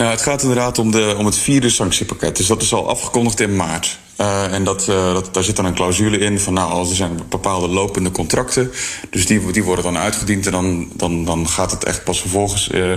[0.00, 2.36] Nou, het gaat inderdaad om, de, om het vierde sanctiepakket.
[2.36, 3.98] Dus dat is al afgekondigd in maart.
[4.20, 6.96] Uh, en dat, uh, dat, daar zit dan een clausule in van nou, als er
[6.96, 8.70] zijn bepaalde lopende contracten.
[9.10, 12.68] Dus die, die worden dan uitgediend en dan, dan, dan gaat het echt pas vervolgens
[12.68, 12.92] uh,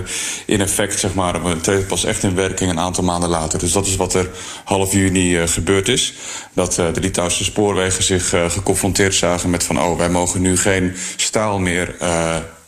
[0.46, 1.42] in effect, zeg maar.
[1.44, 3.58] Het pas echt in werking een aantal maanden later.
[3.58, 4.30] Dus dat is wat er
[4.64, 6.14] half juni gebeurd is.
[6.52, 11.58] Dat de Litouwse spoorwegen zich geconfronteerd zagen met van oh, wij mogen nu geen staal
[11.58, 11.96] meer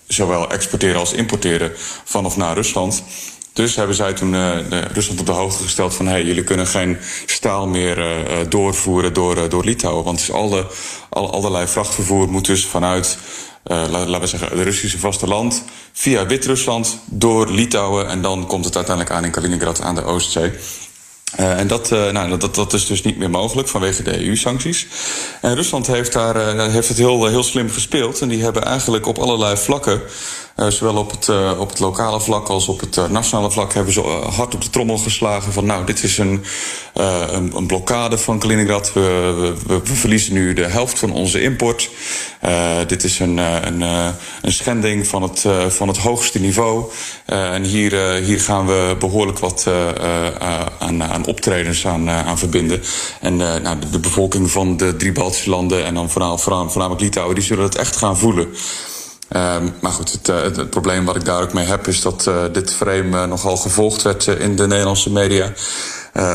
[0.07, 1.73] zowel exporteren als importeren
[2.05, 3.03] vanaf naar Rusland.
[3.57, 4.57] Dus hebben zij toen uh,
[4.93, 6.07] Rusland op de hoogte gesteld van...
[6.07, 8.07] hey, jullie kunnen geen staal meer uh,
[8.49, 10.05] doorvoeren door, door Litouwen.
[10.05, 10.67] Want alle,
[11.09, 13.19] al, allerlei vrachtvervoer moet dus vanuit...
[13.65, 15.65] laten we zeggen, het Russische vasteland...
[15.93, 18.09] via Wit-Rusland door Litouwen...
[18.09, 20.53] en dan komt het uiteindelijk aan in Kaliningrad aan de Oostzee.
[21.37, 24.87] En dat, nou, dat, dat is dus niet meer mogelijk vanwege de EU-sancties.
[25.41, 28.21] En Rusland heeft, daar, heeft het heel, heel slim gespeeld.
[28.21, 30.03] En die hebben eigenlijk op allerlei vlakken
[30.57, 33.93] zowel op het, uh, op het lokale vlak als op het uh, nationale vlak hebben
[33.93, 34.01] ze
[34.37, 36.45] hard op de trommel geslagen van nou, dit is een,
[36.93, 38.93] een, een, blokkade van Kaliningrad.
[38.93, 41.91] We, we, verliezen nu de helft van onze import.
[42.87, 43.81] dit is een, een,
[44.43, 46.91] een schending van het, van het hoogste niveau.
[47.27, 49.67] en hier, hier gaan we behoorlijk wat
[50.79, 52.83] aan, aan optredens aan, aan verbinden.
[53.21, 57.35] En nou, de, de, bevolking van de drie Baltische landen en dan voornamelijk, voornamelijk Litouwen,
[57.35, 58.49] die zullen het echt gaan voelen.
[59.29, 61.87] Um, maar goed, het, uh, het, probleem wat ik daar ook mee heb...
[61.87, 65.53] is dat uh, dit frame uh, nogal gevolgd werd in de Nederlandse media.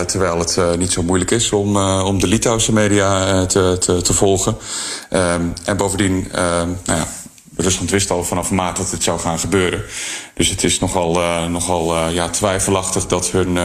[0.06, 4.58] terwijl het niet zo moeilijk is om, om de Litouwse media te, te, te, volgen.
[5.10, 7.08] Um, en bovendien, nou ja,
[7.56, 9.84] Rusland wist al vanaf maart dat het zou gaan gebeuren.
[10.34, 11.20] Dus het is nogal,
[11.50, 13.58] nogal ja, twijfelachtig dat hun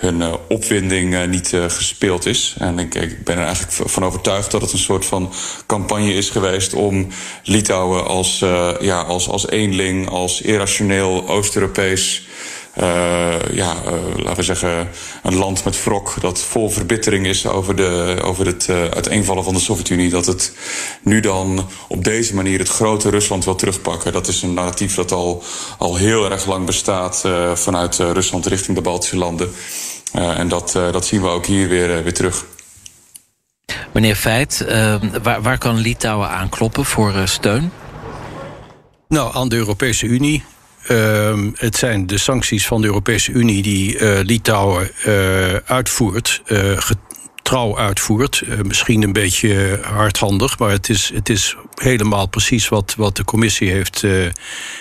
[0.00, 2.54] hun uh, opwinding uh, niet uh, gespeeld is.
[2.58, 5.32] En ik, ik, ben er eigenlijk van overtuigd dat het een soort van
[5.66, 7.08] campagne is geweest om
[7.44, 8.38] Litouwen als,
[8.80, 12.28] ja, als, als eenling, als irrationeel Oost-Europees.
[13.52, 13.74] ja,
[14.16, 14.88] laten we zeggen,
[15.22, 19.60] een land met wrok dat vol verbittering is over, de, over het uiteenvallen van de
[19.60, 20.10] Sovjet-Unie.
[20.10, 20.52] Dat het
[21.02, 24.12] nu dan op deze manier het grote Rusland wil terugpakken.
[24.12, 25.42] Dat is een narratief dat al,
[25.78, 27.24] al heel erg lang bestaat
[27.54, 29.50] vanuit Rusland richting de Baltische landen.
[30.14, 32.44] Uh, en dat, uh, dat zien we ook hier weer, uh, weer terug.
[33.92, 34.64] Meneer Feit,
[35.22, 37.72] waar, waar kan Litouwen aankloppen voor steun?
[39.08, 40.44] Nou, aan de Europese Unie.
[40.86, 44.90] Ehm, het zijn de sancties van de Europese Unie die Litouwen
[45.64, 46.42] uitvoert,
[47.42, 48.42] trouw uitvoert.
[48.62, 53.70] misschien een beetje hardhandig, maar het is, het is helemaal precies wat, wat de commissie
[53.70, 54.28] heeft, uh,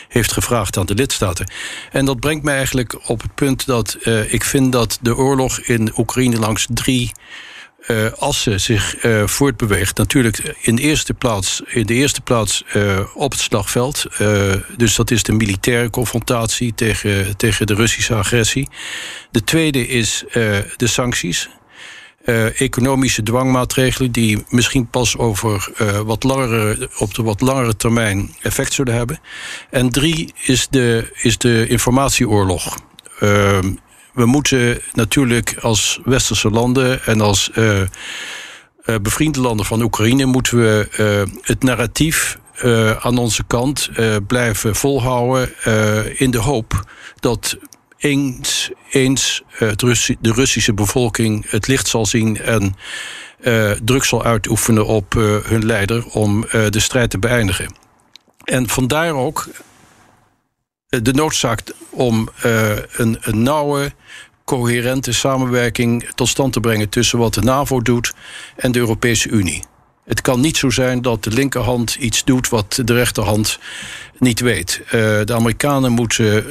[0.07, 1.51] heeft gevraagd aan de lidstaten.
[1.91, 5.59] En dat brengt mij eigenlijk op het punt dat uh, ik vind dat de oorlog
[5.59, 7.11] in Oekraïne langs drie
[8.31, 8.95] ze zich
[9.25, 12.63] voortbeweegt, natuurlijk in de eerste plaats, in de eerste plaats
[13.13, 14.05] op het slagveld.
[14.77, 18.67] dus dat is de militaire confrontatie tegen, tegen de Russische agressie.
[19.31, 20.23] De tweede is
[20.77, 21.49] de sancties.
[22.55, 25.71] Economische dwangmaatregelen die misschien pas over
[26.05, 29.19] wat langere, op de wat langere termijn effect zullen hebben.
[29.69, 32.77] En drie is de, is de informatieoorlog.
[33.19, 33.73] Ehm,
[34.13, 37.81] we moeten natuurlijk als westerse landen en als uh,
[39.01, 40.87] bevriende landen van Oekraïne moeten we
[41.41, 42.37] het narratief
[42.99, 43.89] aan onze kant
[44.27, 45.49] blijven volhouden
[46.19, 46.83] in de hoop
[47.19, 47.57] dat
[47.99, 49.41] eens, eens
[50.19, 52.75] de Russische bevolking het licht zal zien en
[53.83, 57.75] druk zal uitoefenen op hun leider om de strijd te beëindigen.
[58.43, 59.47] En vandaar ook
[60.87, 63.91] de noodzaak om een, een nauwe,
[64.45, 68.13] coherente samenwerking tot stand te brengen tussen wat de NAVO doet
[68.55, 69.63] en de Europese Unie.
[70.05, 73.59] Het kan niet zo zijn dat de linkerhand iets doet wat de rechterhand
[74.17, 74.81] niet weet.
[74.89, 76.45] De Amerikanen moeten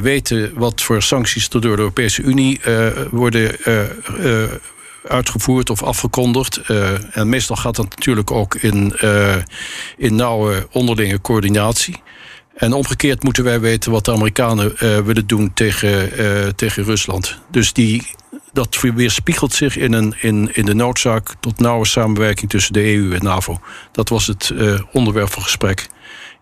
[0.00, 2.60] weten wat voor sancties er door de Europese Unie
[3.10, 3.56] worden
[5.08, 6.60] uitgevoerd of afgekondigd.
[7.10, 8.94] en meestal gaat dat natuurlijk ook in,
[9.96, 12.02] in nauwe onderlinge coördinatie.
[12.54, 17.38] En omgekeerd moeten wij weten wat de Amerikanen willen doen tegen, tegen Rusland.
[17.50, 18.06] Dus die,
[18.52, 23.14] dat weerspiegelt zich in, een, in, in de noodzaak tot nauwe samenwerking tussen de EU
[23.14, 23.60] en NAVO.
[23.92, 24.52] Dat was het
[24.92, 25.88] onderwerp van gesprek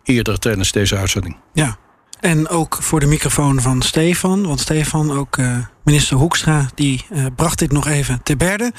[0.03, 1.37] eerder tijdens deze uitzending.
[1.53, 1.79] Ja,
[2.21, 4.47] en ook voor de microfoon van Stefan.
[4.47, 8.73] Want Stefan, ook uh, minister Hoekstra, die uh, bracht dit nog even te berde.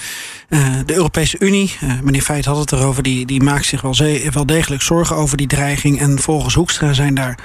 [0.50, 3.96] Uh, de Europese Unie, meneer Feit had het erover, die, die maakt zich wel,
[4.32, 6.00] wel degelijk zorgen over die dreiging.
[6.00, 7.40] En volgens Hoekstra zijn daar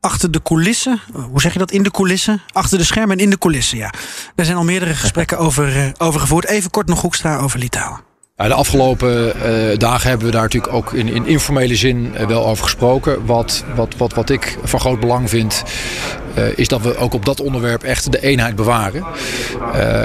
[0.00, 2.42] achter de coulissen, hoe zeg je dat, in de coulissen?
[2.52, 3.92] Achter de schermen en in de coulissen, ja.
[4.34, 6.46] Daar zijn al meerdere gesprekken over, over gevoerd.
[6.46, 8.09] Even kort nog Hoekstra over Litouwen
[8.48, 12.46] de afgelopen uh, dagen hebben we daar natuurlijk ook in, in informele zin uh, wel
[12.46, 13.26] over gesproken.
[13.26, 15.62] Wat, wat, wat, wat ik van groot belang vind,
[16.38, 19.04] uh, is dat we ook op dat onderwerp echt de eenheid bewaren.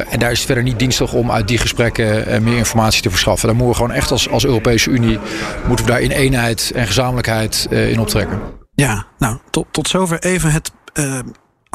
[0.10, 3.48] en daar is het verder niet dienstig om uit die gesprekken meer informatie te verschaffen.
[3.48, 5.20] Daar moeten we gewoon echt als, als Europese Unie
[5.68, 8.40] moeten we daar in eenheid en gezamenlijkheid in optrekken.
[8.74, 10.72] Ja, nou, tot, tot zover even het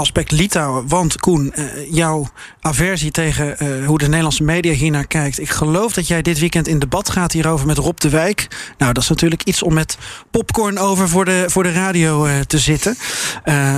[0.00, 0.88] aspect Litouwen.
[0.88, 2.28] Want Koen, uh, jouw
[2.60, 5.40] aversie tegen uh, hoe de Nederlandse media hiernaar kijkt.
[5.40, 8.46] Ik geloof dat jij dit weekend in debat gaat hierover met Rob de Wijk.
[8.78, 9.98] Nou, dat is natuurlijk iets om met
[10.30, 12.96] popcorn over voor de, voor de radio uh, te zitten.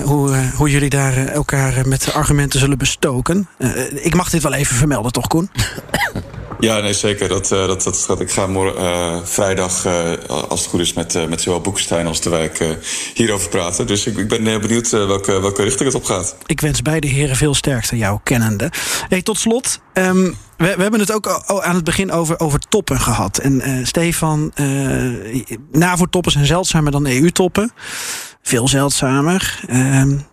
[0.04, 3.48] hoe, hoe jullie daar elkaar met argumenten zullen bestoken.
[3.94, 5.50] ik mag dit wel even vermelden, toch, Koen?
[6.62, 7.28] Ja, nee, zeker.
[7.28, 11.28] Dat, uh, dat, dat, ik ga morgen, uh, vrijdag, uh, als het goed is, met,
[11.28, 12.76] met zowel Boekestein als de wijk
[13.14, 13.86] hierover praten.
[13.86, 16.36] Dus ik, ik ben benieuwd welke, welke richting het op gaat.
[16.46, 18.70] Ik wens beide heren veel sterkte, jouw kennende.
[19.08, 23.00] Hey, tot slot, um, we, we, hebben het ook aan het begin over, over toppen
[23.00, 23.38] gehad.
[23.38, 24.52] En Stefan,
[25.72, 27.72] NAVO-toppen zijn zeldzamer dan EU-toppen.
[28.42, 29.60] Veel zeldzamer.
[29.70, 30.26] Um,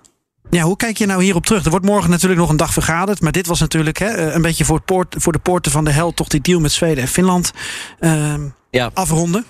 [0.49, 1.63] ja, hoe kijk je nou hierop terug?
[1.63, 3.21] Er wordt morgen natuurlijk nog een dag vergaderd.
[3.21, 5.83] Maar dit was natuurlijk hè, eh, een beetje voor, het poort, voor de poorten van
[5.83, 6.13] de hel...
[6.13, 7.51] toch die deal met Zweden en Finland
[7.99, 8.33] uh,
[8.69, 8.89] ja.
[8.93, 9.45] afronden.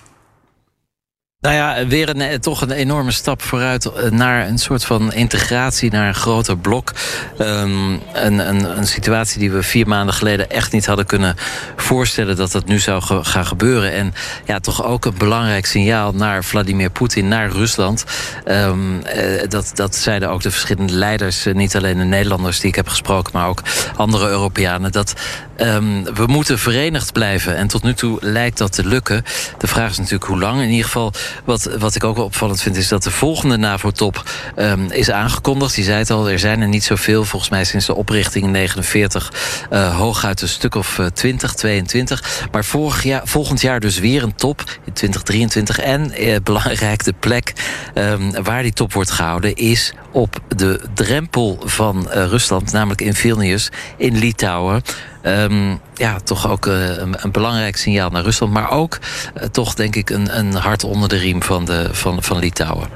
[1.41, 5.13] Nou ja, weer een, eh, toch een enorme stap vooruit eh, naar een soort van
[5.13, 6.93] integratie, naar een groter blok.
[7.41, 11.35] Um, een, een, een, situatie die we vier maanden geleden echt niet hadden kunnen
[11.75, 13.91] voorstellen dat dat nu zou gaan gebeuren.
[13.91, 14.13] En
[14.45, 18.05] ja, toch ook een belangrijk signaal naar Vladimir Poetin, naar Rusland.
[18.45, 19.01] Um, uh,
[19.47, 23.31] dat, dat zeiden ook de verschillende leiders, niet alleen de Nederlanders die ik heb gesproken,
[23.33, 23.61] maar ook
[23.95, 24.91] andere Europeanen.
[24.91, 25.13] Dat
[25.61, 27.55] um, we moeten verenigd blijven.
[27.55, 29.23] En tot nu toe lijkt dat te lukken.
[29.57, 30.61] De vraag is natuurlijk hoe lang.
[30.61, 31.13] In ieder geval
[31.45, 34.23] wat, wat ik ook wel opvallend vind, is dat de volgende NAVO-top
[34.55, 35.75] um, is aangekondigd.
[35.75, 37.25] Die zei het al, er zijn er niet zoveel.
[37.25, 39.33] Volgens mij sinds de oprichting in 49
[39.71, 42.47] uh, hooguit een stuk of 20, eh, 22.
[42.51, 45.79] Maar vorig jaar, volgend jaar dus weer een top in 2023.
[45.79, 47.53] En uh, belangrijk, de plek
[47.95, 53.13] um, waar die top wordt gehouden is op de drempel van uh, Rusland, namelijk in
[53.13, 54.81] Vilnius, in Litouwen.
[55.23, 58.53] Um, ja, toch ook uh, een, een, belangrijk signaal naar Rusland.
[58.53, 58.99] Maar ook
[59.37, 62.89] uh, toch, denk ik, een, een hart onder de riem van, de, van, van Litouwen.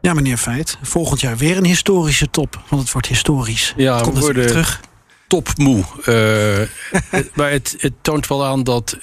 [0.00, 0.78] Ja, meneer Feit.
[0.82, 2.62] Volgend jaar weer een historische top.
[2.68, 3.74] Want het wordt historisch.
[3.76, 4.80] Ja, Komt we worden terug.
[5.26, 5.84] topmoe.
[6.08, 6.60] Uh,
[7.34, 8.98] maar het, het, toont wel aan dat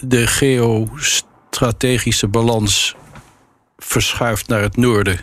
[0.00, 2.94] de geostrategische balans
[3.78, 5.20] verschuift naar het noorden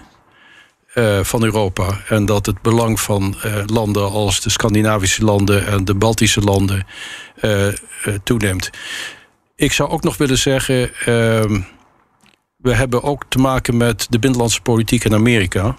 [0.95, 2.01] uh, van Europa.
[2.07, 6.85] En dat het belang van uh, landen als de Scandinavische landen en de Baltische landen
[7.41, 7.67] uh,
[8.23, 8.69] toeneemt.
[9.55, 10.95] Ik zou ook nog willen zeggen.
[11.05, 11.61] Ehm,
[12.57, 15.75] we hebben ook te maken met de binnenlandse politiek in Amerika.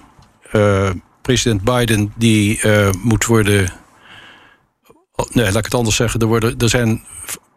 [1.22, 2.60] president Biden die
[3.02, 3.72] moet worden
[5.32, 6.20] nee, laat ik het anders zeggen.
[6.20, 7.02] Er, worden, er zijn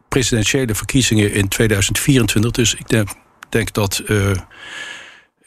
[0.08, 2.52] presidentiële verkiezingen in 2024.
[2.52, 3.10] Dus ik denk,
[3.50, 4.04] denk dat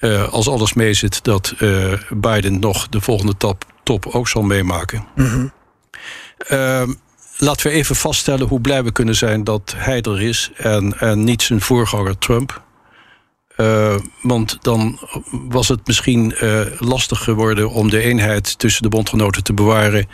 [0.01, 4.43] uh, uh, als alles meezit, dat uh, Biden nog de volgende top, top ook zal
[4.43, 5.07] meemaken.
[5.15, 6.99] Mm -hmm.
[7.37, 11.25] laten we even vaststellen hoe blij we kunnen zijn dat hij er is en, en
[11.25, 12.63] niet zijn voorganger Trump.
[14.23, 14.99] want dan
[15.31, 16.35] was het misschien
[16.79, 20.09] lastig geworden om de eenheid tussen de bondgenoten te bewaren.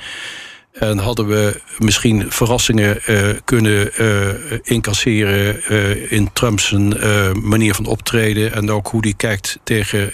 [0.72, 4.28] En hadden we misschien verrassingen uh, kunnen uh,
[4.62, 6.70] incasseren uh, in Trumps
[7.42, 8.52] manier van optreden.
[8.52, 10.12] En ook hoe hij kijkt tegen,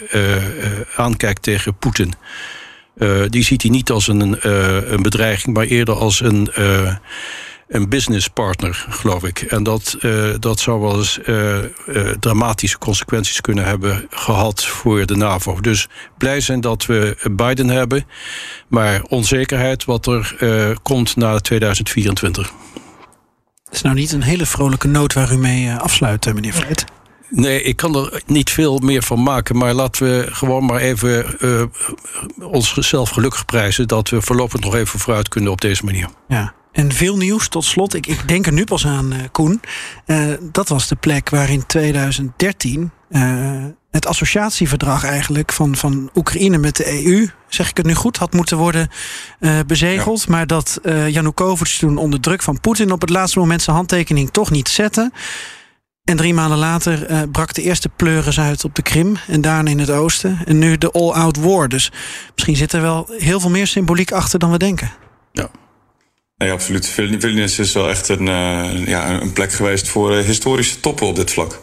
[0.96, 2.12] aankijkt tegen Poetin.
[3.28, 4.48] die ziet hij niet als een,
[4.92, 6.50] een bedreiging, maar eerder als een
[7.68, 9.40] een businesspartner, geloof ik.
[9.40, 15.06] En dat, uh, dat zou wel eens uh, uh, dramatische consequenties kunnen hebben gehad voor
[15.06, 15.60] de NAVO.
[15.60, 15.88] Dus
[16.18, 18.06] blij zijn dat we Biden hebben,
[18.68, 20.36] maar onzekerheid wat er
[20.82, 22.52] komt na 2024.
[23.64, 26.84] Het is nou niet een hele vrolijke noot waar u mee afsluit, meneer Veit.
[27.30, 29.56] Nee, ik kan er niet veel meer van maken.
[29.56, 31.62] Maar laten we gewoon maar even uh,
[32.38, 33.88] onszelf gelukkig prijzen...
[33.88, 36.08] dat we voorlopig nog even vooruit kunnen op deze manier.
[36.28, 36.54] Ja.
[36.72, 37.94] En veel nieuws tot slot.
[37.94, 39.60] Ik, ik denk er nu pas aan, uh, Koen.
[40.06, 46.58] Uh, dat was de plek waar in 2013 uh, het associatieverdrag eigenlijk van, van Oekraïne
[46.58, 48.88] met de EU, zeg ik het nu goed, had moeten worden
[49.66, 50.20] bezegeld.
[50.20, 50.26] Ja.
[50.28, 54.50] Maar dat Janukovic toen onder druk van Poetin op het laatste moment zijn handtekening toch
[54.50, 55.12] niet zette.
[56.04, 59.78] En drie maanden later brak de eerste pleuris uit op de Krim en daarna in
[59.78, 60.38] het oosten.
[60.44, 61.68] En nu de all-out war.
[61.68, 61.92] Dus
[62.34, 64.90] misschien zit er wel heel veel meer symboliek achter dan we denken.
[65.32, 65.50] Ja.
[66.39, 66.89] Nee, absoluut.
[66.89, 71.16] Vilnius is wel echt een, uh, ja, een plek geweest voor uh, historische toppen op
[71.16, 71.61] dit vlak.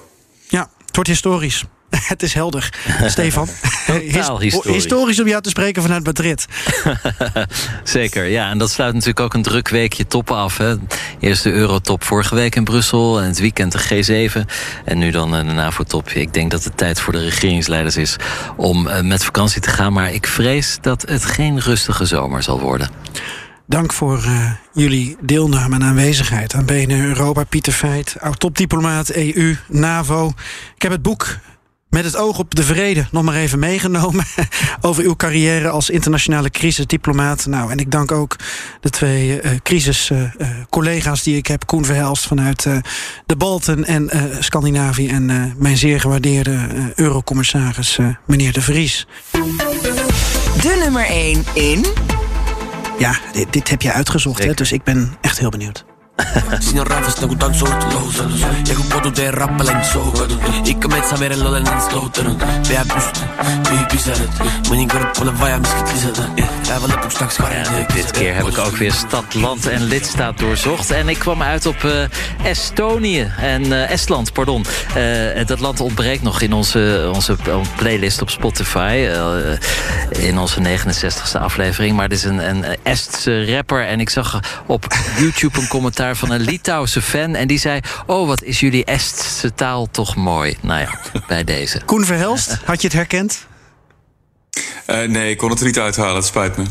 [0.47, 1.63] Ja, het wordt historisch.
[2.07, 2.69] Het is helder,
[3.05, 3.47] Stefan.
[3.85, 4.63] Totaal historisch.
[4.63, 6.45] Historisch om jou te spreken vanuit Madrid.
[7.83, 8.49] Zeker, ja.
[8.49, 10.57] En dat sluit natuurlijk ook een druk weekje toppen af.
[10.57, 10.75] Hè.
[11.19, 13.21] Eerst de Eurotop vorige week in Brussel.
[13.21, 14.45] En het weekend de G7.
[14.85, 16.09] En nu dan de NAVO-top.
[16.09, 18.15] Ik denk dat het tijd voor de regeringsleiders is
[18.57, 19.93] om met vakantie te gaan.
[19.93, 22.89] Maar ik vrees dat het geen rustige zomer zal worden.
[23.67, 27.43] Dank voor uh, jullie deelname en aanwezigheid aan BNR Europa.
[27.43, 30.33] Pieter Feit, oud-topdiplomaat EU, NAVO.
[30.75, 31.37] Ik heb het boek
[31.89, 34.25] met het oog op de vrede nog maar even meegenomen.
[34.81, 37.45] over uw carrière als internationale crisisdiplomaat.
[37.45, 38.35] Nou, en ik dank ook
[38.81, 41.65] de twee uh, crisiscollega's uh, die ik heb.
[41.65, 42.67] Koen Verhelst vanuit
[43.25, 44.09] de Balten en
[44.39, 45.07] Scandinavië.
[45.07, 49.07] En mijn zeer gewaardeerde eurocommissaris meneer De Vries.
[50.61, 51.85] De nummer 1 in...
[52.99, 55.85] Ja, dit, dit heb je uitgezocht, hè, dus ik ben echt heel benieuwd.
[56.59, 57.87] Signor Rafa sta guardando sotto
[58.67, 60.25] E un po' tutte rappela in sopra
[60.63, 63.25] Ik kan met avere lo del sloten Vea bust,
[63.69, 64.29] wie bizaret
[64.69, 69.65] Mijn corpo la vai a miskitlizaten ja, dit keer heb ik ook weer stad, land
[69.65, 70.91] en lidstaat doorzocht.
[70.91, 71.91] En ik kwam uit op uh,
[72.43, 74.65] Estonië en uh, Estland, pardon.
[74.97, 77.35] Uh, dat land ontbreekt nog in onze, onze
[77.75, 79.09] playlist op Spotify.
[80.09, 81.95] in onze 69ste aflevering.
[81.95, 83.87] Maar het is een, een Estse rapper.
[83.87, 84.87] En ik zag op
[85.17, 87.35] YouTube een commentaar van een Litouwse fan.
[87.35, 90.57] En die zei, oh, wat is jullie Estse taal toch mooi.
[90.61, 91.81] Nou ja, bij deze.
[91.85, 93.47] Koen Verhelst, had je het herkend?
[94.89, 96.63] Uh, nee, ik kon het er niet uithalen, het spijt me.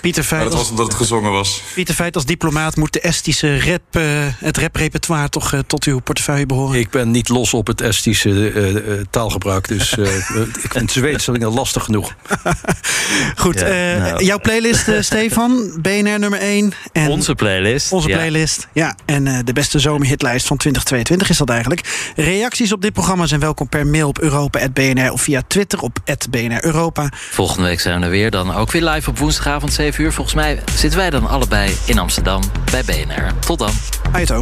[0.00, 0.42] Pieter Feit.
[0.42, 1.62] dat was omdat het gezongen was.
[1.74, 4.02] Pieter Feit als diplomaat moet de Estische rap, uh,
[4.38, 6.78] het raprepertoire toch uh, tot uw portefeuille behoren?
[6.78, 9.92] Ik ben niet los op het Estische taalgebruik, dus
[10.62, 12.14] ik vind Zweedstellingen lastig genoeg.
[13.36, 14.24] Goed, ja, nou.
[14.24, 16.72] jouw playlist, Stefan, BNR nummer 1.
[16.92, 17.92] En onze playlist.
[17.92, 18.86] Onze playlist, ja.
[18.86, 19.14] ja.
[19.14, 22.12] En de beste zomerhitlijst van 2022 is dat eigenlijk.
[22.16, 25.98] Reacties op dit programma zijn welkom per mail op europa.bnr of via Twitter op
[26.30, 27.08] BNR Europa.
[27.30, 28.30] Volgende week zijn we er weer.
[28.30, 30.12] Dan ook weer live op woensdagavond 7 uur.
[30.12, 33.38] Volgens mij zitten wij dan allebei in Amsterdam bij BNR.
[33.38, 33.72] Tot dan.
[34.12, 34.40] Aito.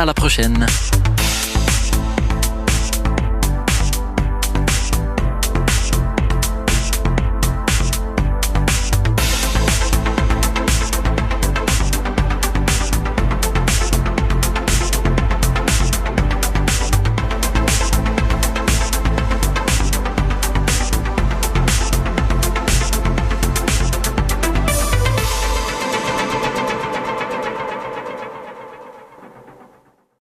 [0.00, 0.66] À la prochaine.